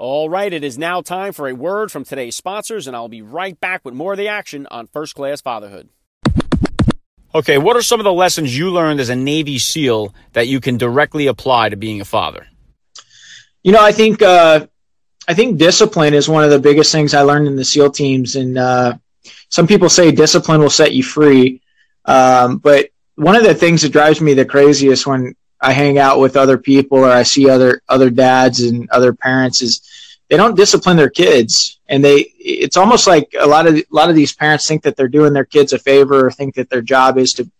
all 0.01 0.31
right 0.31 0.53
it 0.53 0.65
is 0.65 0.79
now 0.79 1.03
time 1.03 1.33
for 1.33 1.47
a 1.47 1.55
word 1.55 1.93
from 1.93 2.05
today's 2.05 2.35
sponsors 2.35 2.87
and 2.87 2.97
i'll 2.97 3.09
be 3.09 3.23
right 3.23 3.61
back 3.61 3.85
with 3.85 3.95
more 3.95 4.13
of 4.13 4.19
the 4.19 4.29
action 4.29 4.67
on 4.71 4.87
first 4.87 5.15
class 5.15 5.41
fatherhood 5.41 5.89
okay 7.35 7.59
what 7.59 7.77
are 7.77 7.83
some 7.83 8.01
of 8.01 8.05
the 8.05 8.13
lessons 8.13 8.57
you 8.57 8.71
learned 8.71 8.99
as 8.99 9.11
a 9.11 9.17
navy 9.17 9.59
seal 9.59 10.15
that 10.33 10.49
you 10.49 10.59
can 10.59 10.79
directly 10.79 11.27
apply 11.27 11.69
to 11.69 11.77
being 11.77 12.01
a 12.01 12.05
father 12.05 12.47
you 13.63 13.73
know 13.73 13.83
i 13.83 13.93
think 13.93 14.23
uh, 14.23 14.67
i 15.29 15.35
think 15.35 15.59
discipline 15.59 16.15
is 16.15 16.29
one 16.29 16.45
of 16.45 16.51
the 16.51 16.59
biggest 16.59 16.91
things 16.91 17.13
i 17.13 17.21
learned 17.21 17.47
in 17.47 17.57
the 17.57 17.65
seal 17.65 17.91
teams 17.91 18.37
and 18.37 18.57
uh, 18.57 18.95
some 19.51 19.67
people 19.67 19.89
say 19.89 20.11
discipline 20.11 20.61
will 20.61 20.71
set 20.71 20.95
you 20.95 21.03
free. 21.03 21.61
Um, 22.05 22.59
but 22.59 22.91
one 23.17 23.37
of 23.37 23.43
the 23.43 23.55
things 23.55 23.83
that 23.83 23.93
drives 23.93 24.21
me 24.21 24.33
the 24.33 24.45
craziest 24.45 25.07
when 25.07 25.35
I 25.61 25.73
hang 25.73 25.99
out 25.99 26.21
with 26.21 26.37
other 26.37 26.57
people 26.57 26.99
or 26.99 27.11
I 27.11 27.25
see 27.25 27.51
other 27.51 27.83
other 27.89 28.09
dads 28.09 28.61
and 28.61 28.89
other 28.91 29.13
parents 29.13 29.61
is 29.61 29.83
they 30.31 30.39
don't 30.39 30.57
discipline 30.57 30.97
their 30.97 31.11
kids, 31.11 31.79
and 31.89 32.03
they 32.03 32.33
it's 32.39 32.79
almost 32.79 33.07
like 33.07 33.35
a 33.39 33.47
lot 33.47 33.67
of 33.67 33.75
a 33.75 33.85
lot 33.91 34.09
of 34.09 34.17
these 34.17 34.33
parents 34.33 34.67
think 34.67 34.83
that 34.85 34.97
they're 34.97 35.09
doing 35.09 35.35
their 35.35 35.45
kids 35.45 35.75
a 35.75 35.79
favor 35.79 36.27
or 36.27 36.31
think 36.31 36.55
that 36.55 36.71
their 36.71 36.83
job 36.83 37.19
is 37.19 37.35
to, 37.35 37.51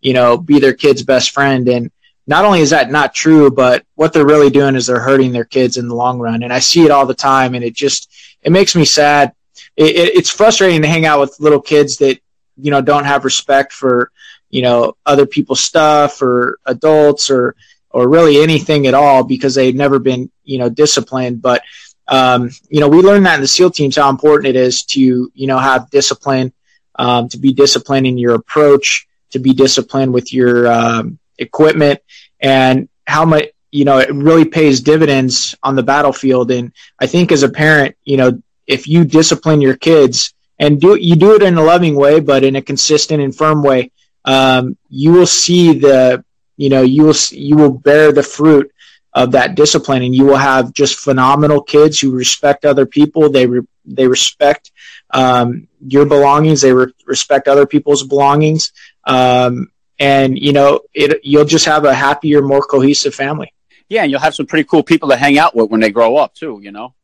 you 0.00 0.14
know, 0.14 0.38
be 0.38 0.58
their 0.58 0.72
kid's 0.72 1.02
best 1.02 1.32
friend. 1.32 1.68
And 1.68 1.90
not 2.26 2.46
only 2.46 2.60
is 2.60 2.70
that 2.70 2.90
not 2.90 3.14
true, 3.14 3.50
but 3.50 3.84
what 3.96 4.12
they're 4.12 4.24
really 4.24 4.50
doing 4.50 4.76
is 4.76 4.86
they're 4.86 5.00
hurting 5.00 5.32
their 5.32 5.44
kids 5.44 5.76
in 5.76 5.88
the 5.88 5.94
long 5.94 6.18
run. 6.18 6.42
And 6.42 6.52
I 6.52 6.60
see 6.60 6.84
it 6.84 6.90
all 6.90 7.04
the 7.04 7.14
time, 7.14 7.54
and 7.54 7.64
it 7.64 7.74
just 7.74 8.08
it 8.42 8.52
makes 8.52 8.74
me 8.74 8.84
sad 8.86 9.34
it, 9.76 10.16
it's 10.16 10.30
frustrating 10.30 10.82
to 10.82 10.88
hang 10.88 11.06
out 11.06 11.20
with 11.20 11.40
little 11.40 11.60
kids 11.60 11.96
that 11.98 12.18
you 12.56 12.70
know 12.70 12.80
don't 12.80 13.04
have 13.04 13.24
respect 13.24 13.72
for 13.72 14.10
you 14.50 14.62
know 14.62 14.96
other 15.06 15.26
people's 15.26 15.62
stuff 15.62 16.22
or 16.22 16.58
adults 16.66 17.30
or 17.30 17.56
or 17.90 18.08
really 18.08 18.42
anything 18.42 18.86
at 18.86 18.94
all 18.94 19.24
because 19.24 19.54
they've 19.54 19.74
never 19.74 19.98
been 19.98 20.30
you 20.44 20.58
know 20.58 20.68
disciplined 20.68 21.40
but 21.40 21.62
um, 22.10 22.50
you 22.68 22.80
know 22.80 22.88
we 22.88 22.98
learned 22.98 23.24
that 23.26 23.36
in 23.36 23.40
the 23.40 23.48
seal 23.48 23.70
teams 23.70 23.96
how 23.96 24.10
important 24.10 24.48
it 24.48 24.56
is 24.56 24.84
to 24.84 25.00
you 25.34 25.46
know 25.46 25.58
have 25.58 25.90
discipline 25.90 26.52
um, 26.96 27.28
to 27.28 27.38
be 27.38 27.52
disciplined 27.52 28.06
in 28.06 28.18
your 28.18 28.34
approach 28.34 29.06
to 29.30 29.38
be 29.38 29.54
disciplined 29.54 30.12
with 30.12 30.32
your 30.32 30.66
um, 30.66 31.18
equipment 31.38 32.00
and 32.40 32.88
how 33.06 33.24
much 33.24 33.46
you 33.70 33.84
know 33.84 33.98
it 33.98 34.12
really 34.12 34.44
pays 34.44 34.80
dividends 34.80 35.54
on 35.62 35.76
the 35.76 35.82
battlefield. 35.82 36.50
And 36.50 36.72
i 36.98 37.06
think 37.06 37.32
as 37.32 37.42
a 37.42 37.48
parent 37.48 37.96
you 38.04 38.16
know 38.16 38.42
if 38.66 38.86
you 38.86 39.04
discipline 39.04 39.60
your 39.60 39.76
kids 39.76 40.34
and 40.60 40.78
do 40.78 40.94
you 40.94 41.16
do 41.16 41.34
it 41.34 41.42
in 41.42 41.56
a 41.56 41.62
loving 41.62 41.96
way, 41.96 42.20
but 42.20 42.44
in 42.44 42.54
a 42.54 42.62
consistent 42.62 43.22
and 43.22 43.34
firm 43.34 43.62
way, 43.62 43.90
um, 44.26 44.76
you 44.90 45.12
will 45.12 45.26
see 45.26 45.78
the 45.78 46.22
you 46.58 46.68
know, 46.68 46.82
you 46.82 47.04
will 47.04 47.16
you 47.30 47.56
will 47.56 47.72
bear 47.72 48.12
the 48.12 48.22
fruit 48.22 48.70
of 49.12 49.32
that 49.32 49.54
discipline, 49.54 50.02
and 50.02 50.14
you 50.14 50.24
will 50.24 50.36
have 50.36 50.72
just 50.72 50.98
phenomenal 50.98 51.62
kids 51.62 51.98
who 51.98 52.12
respect 52.12 52.64
other 52.64 52.86
people. 52.86 53.30
They 53.30 53.46
re- 53.46 53.66
they 53.84 54.06
respect 54.06 54.70
um, 55.10 55.68
your 55.80 56.06
belongings. 56.06 56.60
They 56.60 56.72
re- 56.72 56.92
respect 57.06 57.48
other 57.48 57.66
people's 57.66 58.04
belongings, 58.04 58.72
um, 59.04 59.70
and 59.98 60.38
you 60.38 60.52
know, 60.52 60.80
it 60.94 61.20
you'll 61.24 61.44
just 61.44 61.64
have 61.64 61.84
a 61.84 61.94
happier, 61.94 62.42
more 62.42 62.62
cohesive 62.62 63.14
family. 63.14 63.52
Yeah, 63.88 64.02
and 64.02 64.10
you'll 64.10 64.20
have 64.20 64.34
some 64.34 64.46
pretty 64.46 64.64
cool 64.64 64.84
people 64.84 65.08
to 65.08 65.16
hang 65.16 65.38
out 65.38 65.56
with 65.56 65.70
when 65.70 65.80
they 65.80 65.90
grow 65.90 66.16
up 66.16 66.34
too. 66.34 66.60
You 66.62 66.72
know. 66.72 66.94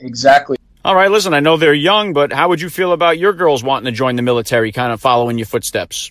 Exactly. 0.00 0.56
All 0.84 0.96
right, 0.96 1.10
listen, 1.10 1.32
I 1.32 1.38
know 1.38 1.56
they're 1.56 1.74
young, 1.74 2.12
but 2.12 2.32
how 2.32 2.48
would 2.48 2.60
you 2.60 2.68
feel 2.68 2.92
about 2.92 3.16
your 3.16 3.32
girls 3.32 3.62
wanting 3.62 3.84
to 3.84 3.96
join 3.96 4.16
the 4.16 4.22
military, 4.22 4.72
kind 4.72 4.92
of 4.92 5.00
following 5.00 5.38
your 5.38 5.46
footsteps? 5.46 6.10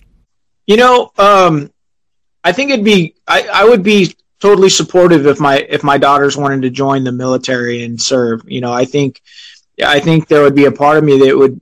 You 0.66 0.78
know, 0.78 1.12
um, 1.18 1.70
I 2.42 2.52
think 2.52 2.70
it'd 2.70 2.84
be 2.84 3.14
I, 3.26 3.48
I 3.52 3.64
would 3.64 3.82
be 3.82 4.14
totally 4.42 4.68
supportive 4.68 5.26
if 5.26 5.38
my 5.38 5.58
if 5.68 5.84
my 5.84 5.96
daughters 5.96 6.36
wanted 6.36 6.62
to 6.62 6.70
join 6.70 7.04
the 7.04 7.12
military 7.12 7.84
and 7.84 8.02
serve. 8.02 8.42
You 8.46 8.60
know, 8.60 8.72
I 8.72 8.84
think 8.84 9.22
I 9.82 10.00
think 10.00 10.26
there 10.26 10.42
would 10.42 10.56
be 10.56 10.64
a 10.64 10.72
part 10.72 10.98
of 10.98 11.04
me 11.04 11.20
that 11.20 11.38
would 11.38 11.60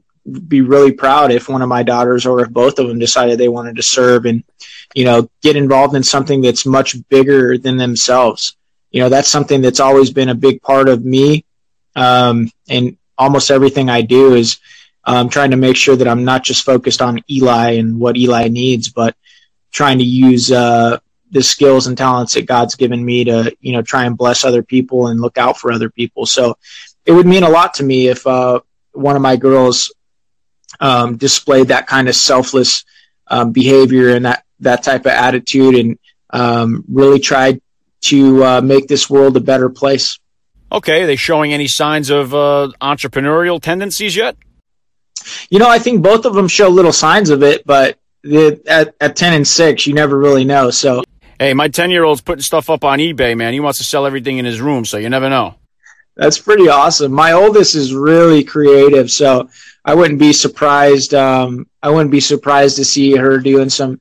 be 0.48 0.62
really 0.62 0.92
proud 0.92 1.30
if 1.30 1.48
one 1.48 1.60
of 1.60 1.68
my 1.68 1.82
daughters 1.82 2.24
or 2.24 2.40
if 2.40 2.50
both 2.50 2.78
of 2.78 2.88
them 2.88 2.98
decided 2.98 3.38
they 3.38 3.48
wanted 3.48 3.76
to 3.76 3.82
serve 3.82 4.24
and 4.24 4.42
you 4.94 5.04
know 5.04 5.28
get 5.42 5.56
involved 5.56 5.94
in 5.94 6.02
something 6.02 6.40
that's 6.40 6.64
much 6.64 6.96
bigger 7.10 7.58
than 7.58 7.76
themselves. 7.76 8.56
You 8.90 9.02
know, 9.02 9.10
that's 9.10 9.28
something 9.28 9.60
that's 9.60 9.78
always 9.78 10.10
been 10.10 10.30
a 10.30 10.34
big 10.34 10.62
part 10.62 10.88
of 10.88 11.04
me 11.04 11.44
um, 11.94 12.50
and 12.68 12.96
almost 13.18 13.50
everything 13.50 13.90
I 13.90 14.02
do 14.02 14.34
is 14.34 14.58
um, 15.04 15.28
trying 15.28 15.50
to 15.50 15.56
make 15.56 15.76
sure 15.76 15.96
that 15.96 16.08
I'm 16.08 16.24
not 16.24 16.42
just 16.42 16.64
focused 16.64 17.02
on 17.02 17.22
Eli 17.30 17.72
and 17.72 18.00
what 18.00 18.16
Eli 18.16 18.48
needs, 18.48 18.88
but 18.88 19.14
trying 19.70 19.98
to 19.98 20.04
use 20.04 20.50
uh, 20.50 20.98
the 21.30 21.42
skills 21.42 21.86
and 21.86 21.96
talents 21.96 22.34
that 22.34 22.46
God's 22.46 22.74
given 22.74 23.04
me 23.04 23.24
to, 23.24 23.56
you 23.60 23.72
know, 23.72 23.82
try 23.82 24.04
and 24.04 24.16
bless 24.16 24.44
other 24.44 24.62
people 24.62 25.06
and 25.06 25.20
look 25.20 25.38
out 25.38 25.58
for 25.58 25.70
other 25.70 25.90
people. 25.90 26.26
So 26.26 26.56
it 27.06 27.12
would 27.12 27.26
mean 27.26 27.44
a 27.44 27.48
lot 27.48 27.74
to 27.74 27.84
me 27.84 28.08
if 28.08 28.26
uh, 28.26 28.60
one 28.92 29.16
of 29.16 29.22
my 29.22 29.36
girls 29.36 29.94
um, 30.80 31.16
displayed 31.16 31.68
that 31.68 31.86
kind 31.86 32.08
of 32.08 32.14
selfless 32.14 32.84
um, 33.26 33.52
behavior 33.52 34.14
and 34.14 34.24
that 34.24 34.44
that 34.60 34.82
type 34.82 35.02
of 35.02 35.12
attitude 35.12 35.74
and 35.74 35.98
um, 36.30 36.84
really 36.88 37.18
tried 37.18 37.60
to 38.02 38.44
uh, 38.44 38.60
make 38.60 38.88
this 38.88 39.08
world 39.08 39.36
a 39.36 39.40
better 39.40 39.68
place. 39.68 40.18
Okay, 40.72 41.02
are 41.02 41.06
they 41.06 41.16
showing 41.16 41.52
any 41.52 41.66
signs 41.66 42.10
of 42.10 42.34
uh, 42.34 42.70
entrepreneurial 42.80 43.60
tendencies 43.60 44.14
yet? 44.14 44.36
You 45.50 45.58
know, 45.58 45.68
I 45.68 45.78
think 45.78 46.02
both 46.02 46.24
of 46.24 46.34
them 46.34 46.48
show 46.48 46.68
little 46.68 46.92
signs 46.92 47.30
of 47.30 47.42
it, 47.42 47.66
but 47.66 47.98
the, 48.22 48.62
at, 48.66 48.94
at 49.00 49.16
10 49.16 49.32
and 49.34 49.48
6, 49.48 49.86
you 49.86 49.94
never 49.94 50.18
really 50.18 50.44
know. 50.44 50.70
So, 50.70 51.02
hey, 51.40 51.54
my 51.54 51.68
10 51.68 51.90
year 51.90 52.04
old's 52.04 52.20
putting 52.20 52.42
stuff 52.42 52.70
up 52.70 52.84
on 52.84 52.98
eBay, 53.00 53.36
man. 53.36 53.54
He 53.54 53.60
wants 53.60 53.78
to 53.78 53.84
sell 53.84 54.06
everything 54.06 54.38
in 54.38 54.44
his 54.44 54.60
room, 54.60 54.84
so 54.84 54.98
you 54.98 55.08
never 55.08 55.30
know. 55.30 55.56
That's 56.14 56.38
pretty 56.38 56.68
awesome. 56.68 57.12
My 57.12 57.32
oldest 57.32 57.74
is 57.74 57.94
really 57.94 58.44
creative, 58.44 59.10
so 59.10 59.48
I 59.84 59.94
wouldn't 59.94 60.20
be 60.20 60.34
surprised. 60.34 61.14
Um, 61.14 61.66
I 61.82 61.88
wouldn't 61.88 62.10
be 62.10 62.20
surprised 62.20 62.76
to 62.76 62.84
see 62.84 63.16
her 63.16 63.38
doing 63.38 63.70
some, 63.70 63.98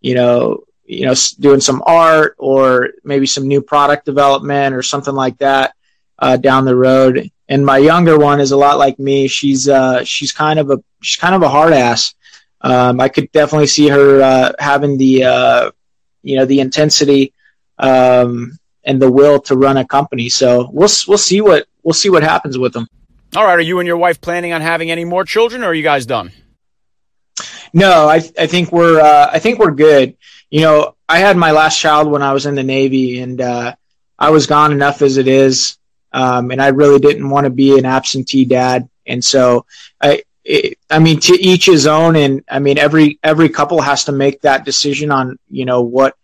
you 0.00 0.16
know, 0.16 0.64
you 0.84 1.06
know, 1.06 1.14
doing 1.38 1.60
some 1.60 1.80
art 1.86 2.34
or 2.38 2.90
maybe 3.04 3.26
some 3.26 3.46
new 3.46 3.62
product 3.62 4.04
development 4.04 4.74
or 4.74 4.82
something 4.82 5.14
like 5.14 5.38
that 5.38 5.74
uh, 6.18 6.36
down 6.36 6.64
the 6.64 6.74
road. 6.74 7.30
And 7.48 7.64
my 7.64 7.78
younger 7.78 8.18
one 8.18 8.40
is 8.40 8.50
a 8.50 8.56
lot 8.56 8.78
like 8.78 8.98
me. 8.98 9.28
She's 9.28 9.68
uh, 9.68 10.02
she's 10.02 10.32
kind 10.32 10.58
of 10.58 10.70
a 10.70 10.82
she's 11.02 11.20
kind 11.20 11.36
of 11.36 11.42
a 11.42 11.48
hard 11.48 11.72
ass. 11.72 12.14
Um, 12.62 13.00
I 13.00 13.08
could 13.08 13.30
definitely 13.30 13.68
see 13.68 13.88
her 13.88 14.20
uh, 14.20 14.52
having 14.58 14.98
the 14.98 15.24
uh, 15.24 15.70
you 16.22 16.36
know 16.36 16.44
the 16.44 16.60
intensity 16.60 17.32
um, 17.78 18.58
and 18.84 19.00
the 19.00 19.10
will 19.10 19.40
to 19.42 19.56
run 19.56 19.76
a 19.76 19.86
company. 19.86 20.28
So 20.28 20.68
we'll 20.72 20.90
we'll 21.06 21.18
see 21.18 21.40
what 21.40 21.66
we'll 21.82 21.94
see 21.94 22.10
what 22.10 22.22
happens 22.22 22.58
with 22.58 22.72
them. 22.72 22.86
All 23.36 23.44
right, 23.44 23.58
are 23.58 23.60
you 23.60 23.78
and 23.78 23.86
your 23.86 23.96
wife 23.96 24.20
planning 24.20 24.52
on 24.52 24.60
having 24.60 24.90
any 24.90 25.04
more 25.04 25.24
children, 25.24 25.62
or 25.62 25.68
are 25.68 25.74
you 25.74 25.82
guys 25.82 26.06
done? 26.06 26.32
No, 27.72 28.08
I 28.08 28.16
I 28.38 28.46
think 28.46 28.72
we're 28.72 29.00
uh, 29.00 29.30
I 29.32 29.38
think 29.38 29.58
we're 29.58 29.70
good. 29.72 30.16
You 30.50 30.62
know, 30.62 30.96
I 31.08 31.18
had 31.18 31.36
my 31.36 31.52
last 31.52 31.78
child 31.78 32.10
when 32.10 32.22
I 32.22 32.32
was 32.32 32.46
in 32.46 32.56
the 32.56 32.64
Navy, 32.64 33.20
and 33.20 33.40
uh, 33.40 33.74
I 34.18 34.30
was 34.30 34.46
gone 34.46 34.72
enough 34.72 35.02
as 35.02 35.16
it 35.16 35.28
is 35.28 35.78
um, 36.12 36.50
and 36.50 36.60
I 36.60 36.68
really 36.68 36.98
didn't 36.98 37.28
want 37.28 37.44
to 37.44 37.50
be 37.50 37.78
an 37.78 37.86
absentee 37.86 38.44
dad. 38.44 38.88
And 39.06 39.24
so 39.24 39.66
I, 40.00 40.22
it, 40.44 40.78
I 40.88 40.98
mean, 40.98 41.20
to 41.20 41.34
each 41.34 41.66
his 41.66 41.86
own. 41.86 42.16
And 42.16 42.44
I 42.48 42.58
mean, 42.58 42.78
every 42.78 43.18
every 43.22 43.48
couple 43.48 43.80
has 43.80 44.04
to 44.04 44.12
make 44.12 44.42
that 44.42 44.64
decision 44.64 45.10
on 45.10 45.38
you 45.48 45.64
know 45.64 45.82
what 45.82 46.16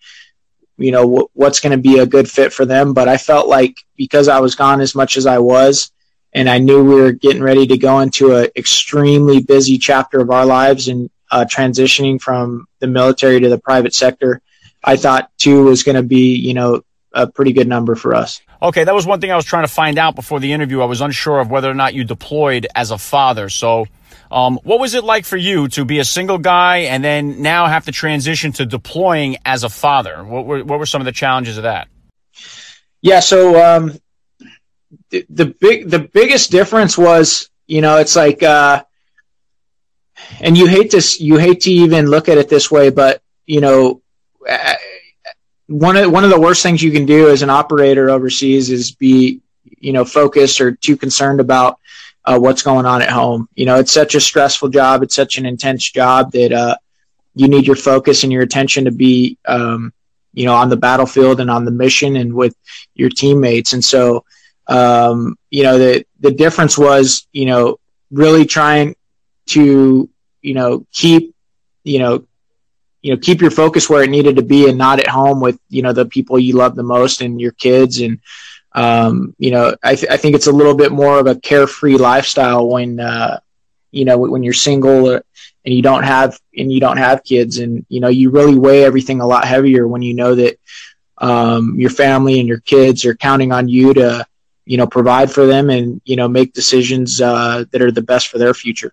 you 0.76 0.92
know 0.92 1.02
w- 1.02 1.28
what's 1.34 1.60
going 1.60 1.72
to 1.72 1.82
be 1.82 1.98
a 1.98 2.06
good 2.06 2.30
fit 2.30 2.52
for 2.52 2.64
them. 2.64 2.94
But 2.94 3.08
I 3.08 3.16
felt 3.16 3.48
like 3.48 3.76
because 3.96 4.28
I 4.28 4.40
was 4.40 4.54
gone 4.54 4.80
as 4.80 4.94
much 4.94 5.16
as 5.16 5.26
I 5.26 5.38
was, 5.38 5.92
and 6.32 6.48
I 6.48 6.58
knew 6.58 6.84
we 6.84 7.00
were 7.00 7.12
getting 7.12 7.42
ready 7.42 7.66
to 7.66 7.78
go 7.78 8.00
into 8.00 8.34
an 8.34 8.48
extremely 8.56 9.40
busy 9.40 9.78
chapter 9.78 10.20
of 10.20 10.30
our 10.30 10.46
lives 10.46 10.88
and 10.88 11.10
uh, 11.30 11.44
transitioning 11.44 12.20
from 12.20 12.66
the 12.78 12.86
military 12.86 13.40
to 13.40 13.48
the 13.48 13.58
private 13.58 13.94
sector, 13.94 14.40
I 14.82 14.96
thought 14.96 15.30
two 15.38 15.64
was 15.64 15.82
going 15.82 15.96
to 15.96 16.02
be 16.02 16.36
you 16.36 16.54
know 16.54 16.82
a 17.12 17.26
pretty 17.26 17.52
good 17.52 17.66
number 17.66 17.94
for 17.94 18.14
us. 18.14 18.40
Okay, 18.62 18.84
that 18.84 18.94
was 18.94 19.06
one 19.06 19.20
thing 19.20 19.30
I 19.30 19.36
was 19.36 19.44
trying 19.44 19.64
to 19.64 19.72
find 19.72 19.98
out 19.98 20.14
before 20.14 20.40
the 20.40 20.52
interview. 20.52 20.80
I 20.80 20.86
was 20.86 21.00
unsure 21.00 21.40
of 21.40 21.50
whether 21.50 21.70
or 21.70 21.74
not 21.74 21.94
you 21.94 22.04
deployed 22.04 22.66
as 22.74 22.90
a 22.90 22.98
father. 22.98 23.48
So, 23.48 23.86
um, 24.30 24.58
what 24.62 24.80
was 24.80 24.94
it 24.94 25.04
like 25.04 25.24
for 25.24 25.36
you 25.36 25.68
to 25.68 25.84
be 25.84 25.98
a 25.98 26.04
single 26.04 26.38
guy 26.38 26.78
and 26.78 27.02
then 27.02 27.42
now 27.42 27.66
have 27.66 27.84
to 27.86 27.92
transition 27.92 28.52
to 28.52 28.66
deploying 28.66 29.36
as 29.44 29.64
a 29.64 29.68
father? 29.68 30.24
What 30.24 30.46
were 30.46 30.64
what 30.64 30.78
were 30.78 30.86
some 30.86 31.00
of 31.00 31.06
the 31.06 31.12
challenges 31.12 31.56
of 31.56 31.64
that? 31.64 31.88
Yeah, 33.02 33.20
so 33.20 33.62
um, 33.62 33.98
the, 35.10 35.26
the 35.30 35.46
big 35.46 35.90
the 35.90 36.00
biggest 36.00 36.50
difference 36.50 36.98
was, 36.98 37.50
you 37.66 37.80
know, 37.80 37.98
it's 37.98 38.16
like, 38.16 38.42
uh, 38.42 38.82
and 40.40 40.56
you 40.56 40.66
hate 40.66 40.90
to 40.92 41.02
you 41.22 41.36
hate 41.36 41.60
to 41.62 41.70
even 41.70 42.06
look 42.06 42.28
at 42.28 42.38
it 42.38 42.48
this 42.48 42.70
way, 42.70 42.90
but 42.90 43.22
you 43.46 43.60
know 43.60 44.02
one 45.66 45.96
of 45.96 46.10
one 46.10 46.24
of 46.24 46.30
the 46.30 46.40
worst 46.40 46.62
things 46.62 46.82
you 46.82 46.92
can 46.92 47.06
do 47.06 47.28
as 47.28 47.42
an 47.42 47.50
operator 47.50 48.10
overseas 48.10 48.70
is 48.70 48.92
be 48.92 49.40
you 49.64 49.92
know 49.92 50.04
focused 50.04 50.60
or 50.60 50.72
too 50.72 50.96
concerned 50.96 51.40
about 51.40 51.78
uh, 52.26 52.38
what's 52.38 52.62
going 52.62 52.86
on 52.86 53.02
at 53.02 53.10
home. 53.10 53.48
You 53.54 53.66
know, 53.66 53.76
it's 53.76 53.92
such 53.92 54.14
a 54.14 54.20
stressful 54.20 54.68
job. 54.68 55.02
It's 55.02 55.14
such 55.14 55.38
an 55.38 55.46
intense 55.46 55.90
job 55.90 56.32
that 56.32 56.52
uh, 56.52 56.76
you 57.34 57.48
need 57.48 57.66
your 57.66 57.76
focus 57.76 58.24
and 58.24 58.32
your 58.32 58.42
attention 58.42 58.84
to 58.84 58.90
be 58.90 59.38
um, 59.46 59.92
you 60.32 60.44
know 60.44 60.54
on 60.54 60.68
the 60.68 60.76
battlefield 60.76 61.40
and 61.40 61.50
on 61.50 61.64
the 61.64 61.70
mission 61.70 62.16
and 62.16 62.34
with 62.34 62.56
your 62.94 63.10
teammates. 63.10 63.72
And 63.72 63.84
so 63.84 64.24
um, 64.66 65.36
you 65.50 65.62
know 65.62 65.78
the 65.78 66.04
the 66.20 66.32
difference 66.32 66.76
was 66.76 67.26
you 67.32 67.46
know 67.46 67.78
really 68.10 68.44
trying 68.44 68.96
to 69.46 70.08
you 70.42 70.54
know 70.54 70.84
keep 70.92 71.34
you 71.84 72.00
know 72.00 72.26
you 73.02 73.14
know 73.14 73.20
keep 73.20 73.40
your 73.40 73.52
focus 73.52 73.88
where 73.88 74.02
it 74.02 74.10
needed 74.10 74.36
to 74.36 74.42
be 74.42 74.68
and 74.68 74.78
not 74.78 74.98
at 74.98 75.06
home 75.06 75.40
with 75.40 75.60
you 75.68 75.82
know 75.82 75.92
the 75.92 76.06
people 76.06 76.38
you 76.38 76.54
love 76.54 76.74
the 76.74 76.82
most 76.82 77.20
and 77.20 77.40
your 77.40 77.52
kids 77.52 78.00
and 78.00 78.18
um, 78.76 79.34
you 79.38 79.50
know 79.50 79.74
I, 79.82 79.96
th- 79.96 80.12
I 80.12 80.16
think 80.18 80.36
it's 80.36 80.46
a 80.46 80.52
little 80.52 80.74
bit 80.74 80.92
more 80.92 81.18
of 81.18 81.26
a 81.26 81.34
carefree 81.34 81.96
lifestyle 81.96 82.68
when 82.68 83.00
uh, 83.00 83.40
you 83.90 84.04
know 84.04 84.18
when 84.18 84.42
you're 84.42 84.52
single 84.52 85.14
and 85.66 85.74
you 85.74 85.82
don't 85.82 86.04
have 86.04 86.38
and 86.56 86.72
you 86.72 86.78
don't 86.78 86.98
have 86.98 87.24
kids. 87.24 87.58
And 87.58 87.84
you 87.88 88.00
know 88.00 88.08
you 88.08 88.30
really 88.30 88.58
weigh 88.58 88.84
everything 88.84 89.20
a 89.20 89.26
lot 89.26 89.46
heavier 89.46 89.88
when 89.88 90.02
you 90.02 90.14
know 90.14 90.34
that 90.36 90.58
um, 91.18 91.74
your 91.80 91.90
family 91.90 92.38
and 92.38 92.48
your 92.48 92.60
kids 92.60 93.04
are 93.04 93.16
counting 93.16 93.50
on 93.50 93.68
you 93.68 93.94
to 93.94 94.26
you 94.66 94.76
know 94.76 94.86
provide 94.86 95.30
for 95.32 95.46
them 95.46 95.70
and 95.70 96.00
you 96.04 96.16
know 96.16 96.28
make 96.28 96.52
decisions 96.52 97.20
uh, 97.20 97.64
that 97.72 97.82
are 97.82 97.90
the 97.90 98.02
best 98.02 98.28
for 98.28 98.38
their 98.38 98.54
future 98.54 98.92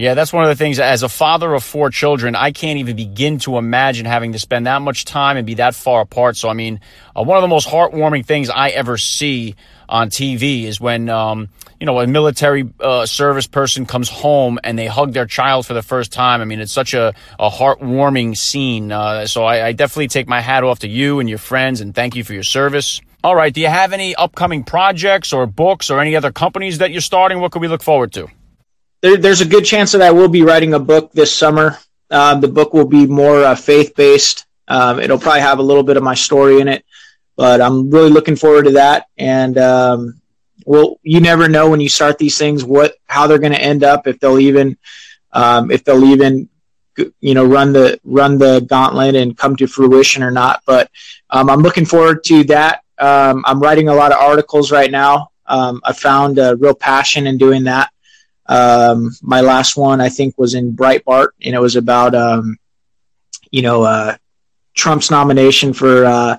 yeah, 0.00 0.14
that's 0.14 0.32
one 0.32 0.44
of 0.44 0.48
the 0.48 0.56
things. 0.56 0.78
As 0.78 1.02
a 1.02 1.10
father 1.10 1.52
of 1.52 1.62
four 1.62 1.90
children, 1.90 2.34
I 2.34 2.52
can't 2.52 2.78
even 2.78 2.96
begin 2.96 3.38
to 3.40 3.58
imagine 3.58 4.06
having 4.06 4.32
to 4.32 4.38
spend 4.38 4.66
that 4.66 4.80
much 4.80 5.04
time 5.04 5.36
and 5.36 5.46
be 5.46 5.56
that 5.56 5.74
far 5.74 6.00
apart. 6.00 6.38
So, 6.38 6.48
I 6.48 6.54
mean, 6.54 6.80
uh, 7.14 7.22
one 7.22 7.36
of 7.36 7.42
the 7.42 7.48
most 7.48 7.68
heartwarming 7.68 8.24
things 8.24 8.48
I 8.48 8.70
ever 8.70 8.96
see 8.96 9.56
on 9.90 10.08
TV 10.08 10.64
is 10.64 10.80
when, 10.80 11.10
um, 11.10 11.50
you 11.78 11.84
know, 11.84 12.00
a 12.00 12.06
military 12.06 12.66
uh, 12.80 13.04
service 13.04 13.46
person 13.46 13.84
comes 13.84 14.08
home 14.08 14.58
and 14.64 14.78
they 14.78 14.86
hug 14.86 15.12
their 15.12 15.26
child 15.26 15.66
for 15.66 15.74
the 15.74 15.82
first 15.82 16.14
time. 16.14 16.40
I 16.40 16.46
mean, 16.46 16.60
it's 16.60 16.72
such 16.72 16.94
a, 16.94 17.12
a 17.38 17.50
heartwarming 17.50 18.38
scene. 18.38 18.90
Uh, 18.90 19.26
so 19.26 19.44
I, 19.44 19.66
I 19.66 19.72
definitely 19.72 20.08
take 20.08 20.26
my 20.26 20.40
hat 20.40 20.64
off 20.64 20.78
to 20.78 20.88
you 20.88 21.20
and 21.20 21.28
your 21.28 21.36
friends 21.36 21.82
and 21.82 21.94
thank 21.94 22.16
you 22.16 22.24
for 22.24 22.32
your 22.32 22.42
service. 22.42 23.02
All 23.22 23.36
right. 23.36 23.52
Do 23.52 23.60
you 23.60 23.68
have 23.68 23.92
any 23.92 24.14
upcoming 24.14 24.64
projects 24.64 25.34
or 25.34 25.44
books 25.44 25.90
or 25.90 26.00
any 26.00 26.16
other 26.16 26.32
companies 26.32 26.78
that 26.78 26.90
you're 26.90 27.02
starting? 27.02 27.38
What 27.40 27.52
can 27.52 27.60
we 27.60 27.68
look 27.68 27.82
forward 27.82 28.14
to? 28.14 28.28
There, 29.02 29.16
there's 29.16 29.40
a 29.40 29.46
good 29.46 29.64
chance 29.64 29.92
that 29.92 30.02
I 30.02 30.10
will 30.10 30.28
be 30.28 30.42
writing 30.42 30.74
a 30.74 30.78
book 30.78 31.12
this 31.12 31.34
summer. 31.34 31.78
Um, 32.10 32.40
the 32.40 32.48
book 32.48 32.74
will 32.74 32.86
be 32.86 33.06
more 33.06 33.44
uh, 33.44 33.54
faith 33.54 33.94
based. 33.94 34.46
Um, 34.68 35.00
it'll 35.00 35.18
probably 35.18 35.40
have 35.40 35.58
a 35.58 35.62
little 35.62 35.82
bit 35.82 35.96
of 35.96 36.02
my 36.02 36.14
story 36.14 36.60
in 36.60 36.68
it, 36.68 36.84
but 37.36 37.60
I'm 37.60 37.90
really 37.90 38.10
looking 38.10 38.36
forward 38.36 38.64
to 38.64 38.72
that. 38.72 39.06
And 39.16 39.58
um, 39.58 40.20
well, 40.64 40.98
you 41.02 41.20
never 41.20 41.48
know 41.48 41.70
when 41.70 41.80
you 41.80 41.88
start 41.88 42.18
these 42.18 42.38
things 42.38 42.64
what 42.64 42.94
how 43.06 43.26
they're 43.26 43.38
going 43.38 43.52
to 43.52 43.60
end 43.60 43.82
up 43.82 44.06
if 44.06 44.20
they'll 44.20 44.38
even 44.38 44.76
um, 45.32 45.70
if 45.70 45.84
they'll 45.84 46.04
even 46.04 46.48
you 47.20 47.34
know 47.34 47.44
run 47.44 47.72
the 47.72 47.98
run 48.04 48.38
the 48.38 48.60
gauntlet 48.60 49.14
and 49.14 49.36
come 49.36 49.56
to 49.56 49.66
fruition 49.66 50.22
or 50.22 50.30
not. 50.30 50.62
But 50.66 50.90
um, 51.30 51.48
I'm 51.50 51.60
looking 51.60 51.86
forward 51.86 52.22
to 52.24 52.44
that. 52.44 52.82
Um, 52.98 53.44
I'm 53.46 53.60
writing 53.60 53.88
a 53.88 53.94
lot 53.94 54.12
of 54.12 54.18
articles 54.18 54.70
right 54.70 54.90
now. 54.90 55.30
Um, 55.46 55.80
I 55.84 55.92
found 55.92 56.38
a 56.38 56.54
real 56.56 56.74
passion 56.74 57.26
in 57.26 57.38
doing 57.38 57.64
that. 57.64 57.90
Um, 58.50 59.12
my 59.22 59.42
last 59.42 59.76
one, 59.76 60.00
I 60.00 60.08
think, 60.08 60.36
was 60.36 60.54
in 60.54 60.74
Breitbart, 60.74 61.28
and 61.40 61.54
it 61.54 61.60
was 61.60 61.76
about, 61.76 62.16
um, 62.16 62.58
you 63.52 63.62
know, 63.62 63.84
uh, 63.84 64.16
Trump's 64.74 65.08
nomination 65.08 65.72
for 65.72 66.04
uh, 66.04 66.36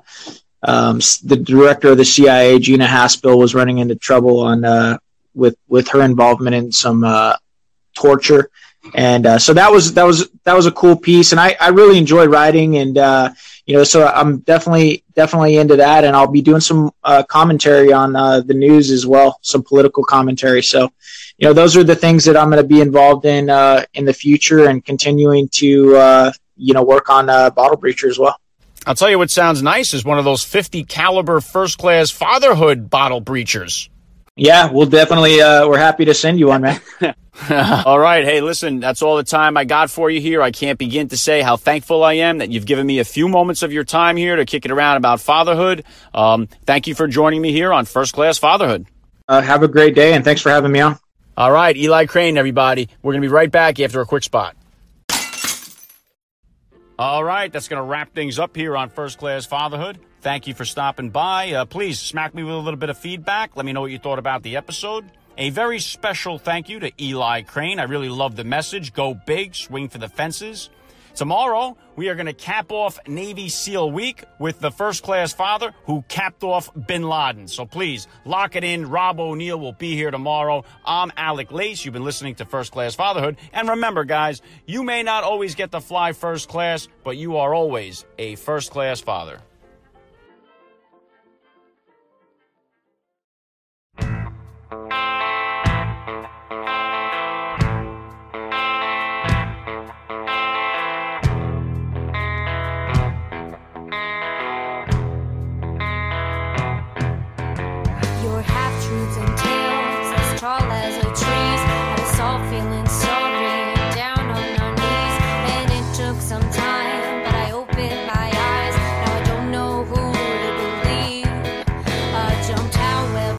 um, 0.61 0.99
the 1.23 1.37
director 1.37 1.91
of 1.91 1.97
the 1.97 2.05
CIA, 2.05 2.59
Gina 2.59 2.85
Haspel, 2.85 3.37
was 3.37 3.55
running 3.55 3.77
into 3.77 3.95
trouble 3.95 4.41
on 4.41 4.65
uh, 4.65 4.97
with 5.33 5.55
with 5.69 5.87
her 5.89 6.01
involvement 6.01 6.53
in 6.53 6.71
some 6.73 7.05
uh, 7.05 7.35
torture, 7.95 8.49
and 8.93 9.25
uh, 9.25 9.39
so 9.39 9.53
that 9.53 9.71
was 9.71 9.93
that 9.93 10.03
was 10.03 10.29
that 10.43 10.55
was 10.55 10.65
a 10.65 10.71
cool 10.71 10.97
piece, 10.97 11.31
and 11.31 11.39
I, 11.39 11.55
I 11.61 11.69
really 11.69 11.97
enjoy 11.97 12.25
writing, 12.25 12.77
and 12.77 12.97
uh, 12.97 13.31
you 13.65 13.75
know, 13.77 13.85
so 13.85 14.05
I'm 14.05 14.39
definitely 14.39 15.05
definitely 15.15 15.57
into 15.57 15.77
that, 15.77 16.03
and 16.03 16.13
I'll 16.13 16.27
be 16.27 16.41
doing 16.41 16.61
some 16.61 16.91
commentary 17.29 17.93
on 17.93 18.13
the 18.13 18.53
news 18.53 18.91
as 18.91 19.07
well, 19.07 19.39
some 19.43 19.63
political 19.63 20.03
commentary. 20.03 20.61
So, 20.61 20.91
you 21.41 21.47
know, 21.47 21.53
those 21.53 21.75
are 21.75 21.83
the 21.83 21.95
things 21.95 22.25
that 22.25 22.37
I'm 22.37 22.51
going 22.51 22.61
to 22.61 22.67
be 22.67 22.81
involved 22.81 23.25
in 23.25 23.49
uh, 23.49 23.83
in 23.95 24.05
the 24.05 24.13
future, 24.13 24.69
and 24.69 24.85
continuing 24.85 25.49
to 25.53 25.95
uh, 25.95 26.31
you 26.55 26.75
know 26.75 26.83
work 26.83 27.09
on 27.09 27.29
uh, 27.29 27.49
bottle 27.49 27.77
breacher 27.77 28.07
as 28.07 28.19
well. 28.19 28.39
I'll 28.85 28.93
tell 28.93 29.09
you 29.09 29.17
what 29.17 29.31
sounds 29.31 29.63
nice 29.63 29.95
is 29.95 30.05
one 30.05 30.19
of 30.19 30.25
those 30.25 30.43
50 30.43 30.83
caliber 30.83 31.41
first 31.41 31.79
class 31.79 32.11
fatherhood 32.11 32.91
bottle 32.91 33.21
breachers. 33.21 33.89
Yeah, 34.35 34.71
we'll 34.71 34.85
definitely. 34.85 35.41
Uh, 35.41 35.67
we're 35.67 35.79
happy 35.79 36.05
to 36.05 36.13
send 36.13 36.37
you 36.37 36.47
one, 36.47 36.61
man. 36.61 36.79
all 37.49 37.97
right. 37.97 38.23
Hey, 38.23 38.41
listen, 38.41 38.79
that's 38.79 39.01
all 39.01 39.17
the 39.17 39.23
time 39.23 39.57
I 39.57 39.65
got 39.65 39.89
for 39.89 40.11
you 40.11 40.21
here. 40.21 40.43
I 40.43 40.51
can't 40.51 40.77
begin 40.77 41.07
to 41.07 41.17
say 41.17 41.41
how 41.41 41.57
thankful 41.57 42.03
I 42.03 42.13
am 42.13 42.37
that 42.37 42.51
you've 42.51 42.67
given 42.67 42.85
me 42.85 42.99
a 42.99 43.03
few 43.03 43.27
moments 43.27 43.63
of 43.63 43.73
your 43.73 43.83
time 43.83 44.15
here 44.15 44.35
to 44.35 44.45
kick 44.45 44.65
it 44.65 44.71
around 44.71 44.97
about 44.97 45.19
fatherhood. 45.21 45.85
Um, 46.13 46.49
thank 46.65 46.85
you 46.85 46.93
for 46.93 47.07
joining 47.07 47.41
me 47.41 47.51
here 47.51 47.73
on 47.73 47.85
First 47.85 48.13
Class 48.13 48.37
Fatherhood. 48.37 48.85
Uh, 49.27 49.41
have 49.41 49.63
a 49.63 49.67
great 49.67 49.95
day, 49.95 50.13
and 50.13 50.23
thanks 50.23 50.41
for 50.41 50.49
having 50.49 50.71
me 50.71 50.81
on. 50.81 50.99
All 51.37 51.51
right, 51.51 51.75
Eli 51.75 52.05
Crane, 52.05 52.37
everybody. 52.37 52.89
We're 53.01 53.13
going 53.13 53.21
to 53.21 53.27
be 53.27 53.33
right 53.33 53.49
back 53.49 53.79
after 53.79 54.01
a 54.01 54.05
quick 54.05 54.23
spot. 54.23 54.55
All 56.99 57.23
right, 57.23 57.51
that's 57.51 57.67
going 57.67 57.81
to 57.81 57.85
wrap 57.87 58.13
things 58.13 58.37
up 58.37 58.55
here 58.55 58.77
on 58.77 58.89
First 58.89 59.17
Class 59.17 59.45
Fatherhood. 59.45 59.97
Thank 60.21 60.45
you 60.45 60.53
for 60.53 60.65
stopping 60.65 61.09
by. 61.09 61.51
Uh, 61.51 61.65
please 61.65 61.99
smack 61.99 62.35
me 62.35 62.43
with 62.43 62.53
a 62.53 62.57
little 62.57 62.77
bit 62.77 62.91
of 62.91 62.97
feedback. 62.97 63.55
Let 63.55 63.65
me 63.65 63.73
know 63.73 63.81
what 63.81 63.91
you 63.91 63.97
thought 63.97 64.19
about 64.19 64.43
the 64.43 64.55
episode. 64.55 65.09
A 65.37 65.49
very 65.49 65.79
special 65.79 66.37
thank 66.37 66.69
you 66.69 66.79
to 66.79 66.91
Eli 67.01 67.41
Crane. 67.41 67.79
I 67.79 67.83
really 67.83 68.09
love 68.09 68.35
the 68.35 68.43
message. 68.43 68.93
Go 68.93 69.15
big, 69.15 69.55
swing 69.55 69.89
for 69.89 69.97
the 69.97 70.09
fences. 70.09 70.69
Tomorrow, 71.15 71.75
we 71.95 72.09
are 72.09 72.15
going 72.15 72.25
to 72.25 72.33
cap 72.33 72.71
off 72.71 72.99
Navy 73.07 73.49
SEAL 73.49 73.91
Week 73.91 74.23
with 74.39 74.59
the 74.59 74.71
first 74.71 75.03
class 75.03 75.33
father 75.33 75.73
who 75.85 76.03
capped 76.07 76.43
off 76.43 76.69
bin 76.87 77.03
Laden. 77.03 77.47
So 77.47 77.65
please 77.65 78.07
lock 78.25 78.55
it 78.55 78.63
in. 78.63 78.89
Rob 78.89 79.19
O'Neill 79.19 79.59
will 79.59 79.73
be 79.73 79.95
here 79.95 80.11
tomorrow. 80.11 80.63
I'm 80.85 81.11
Alec 81.17 81.51
Lace. 81.51 81.83
You've 81.83 81.93
been 81.93 82.03
listening 82.03 82.35
to 82.35 82.45
First 82.45 82.71
Class 82.71 82.95
Fatherhood. 82.95 83.37
And 83.53 83.69
remember, 83.69 84.03
guys, 84.03 84.41
you 84.65 84.83
may 84.83 85.03
not 85.03 85.23
always 85.23 85.55
get 85.55 85.71
to 85.71 85.81
fly 85.81 86.13
first 86.13 86.49
class, 86.49 86.87
but 87.03 87.17
you 87.17 87.37
are 87.37 87.53
always 87.53 88.05
a 88.17 88.35
first 88.35 88.71
class 88.71 89.01
father. 89.01 89.39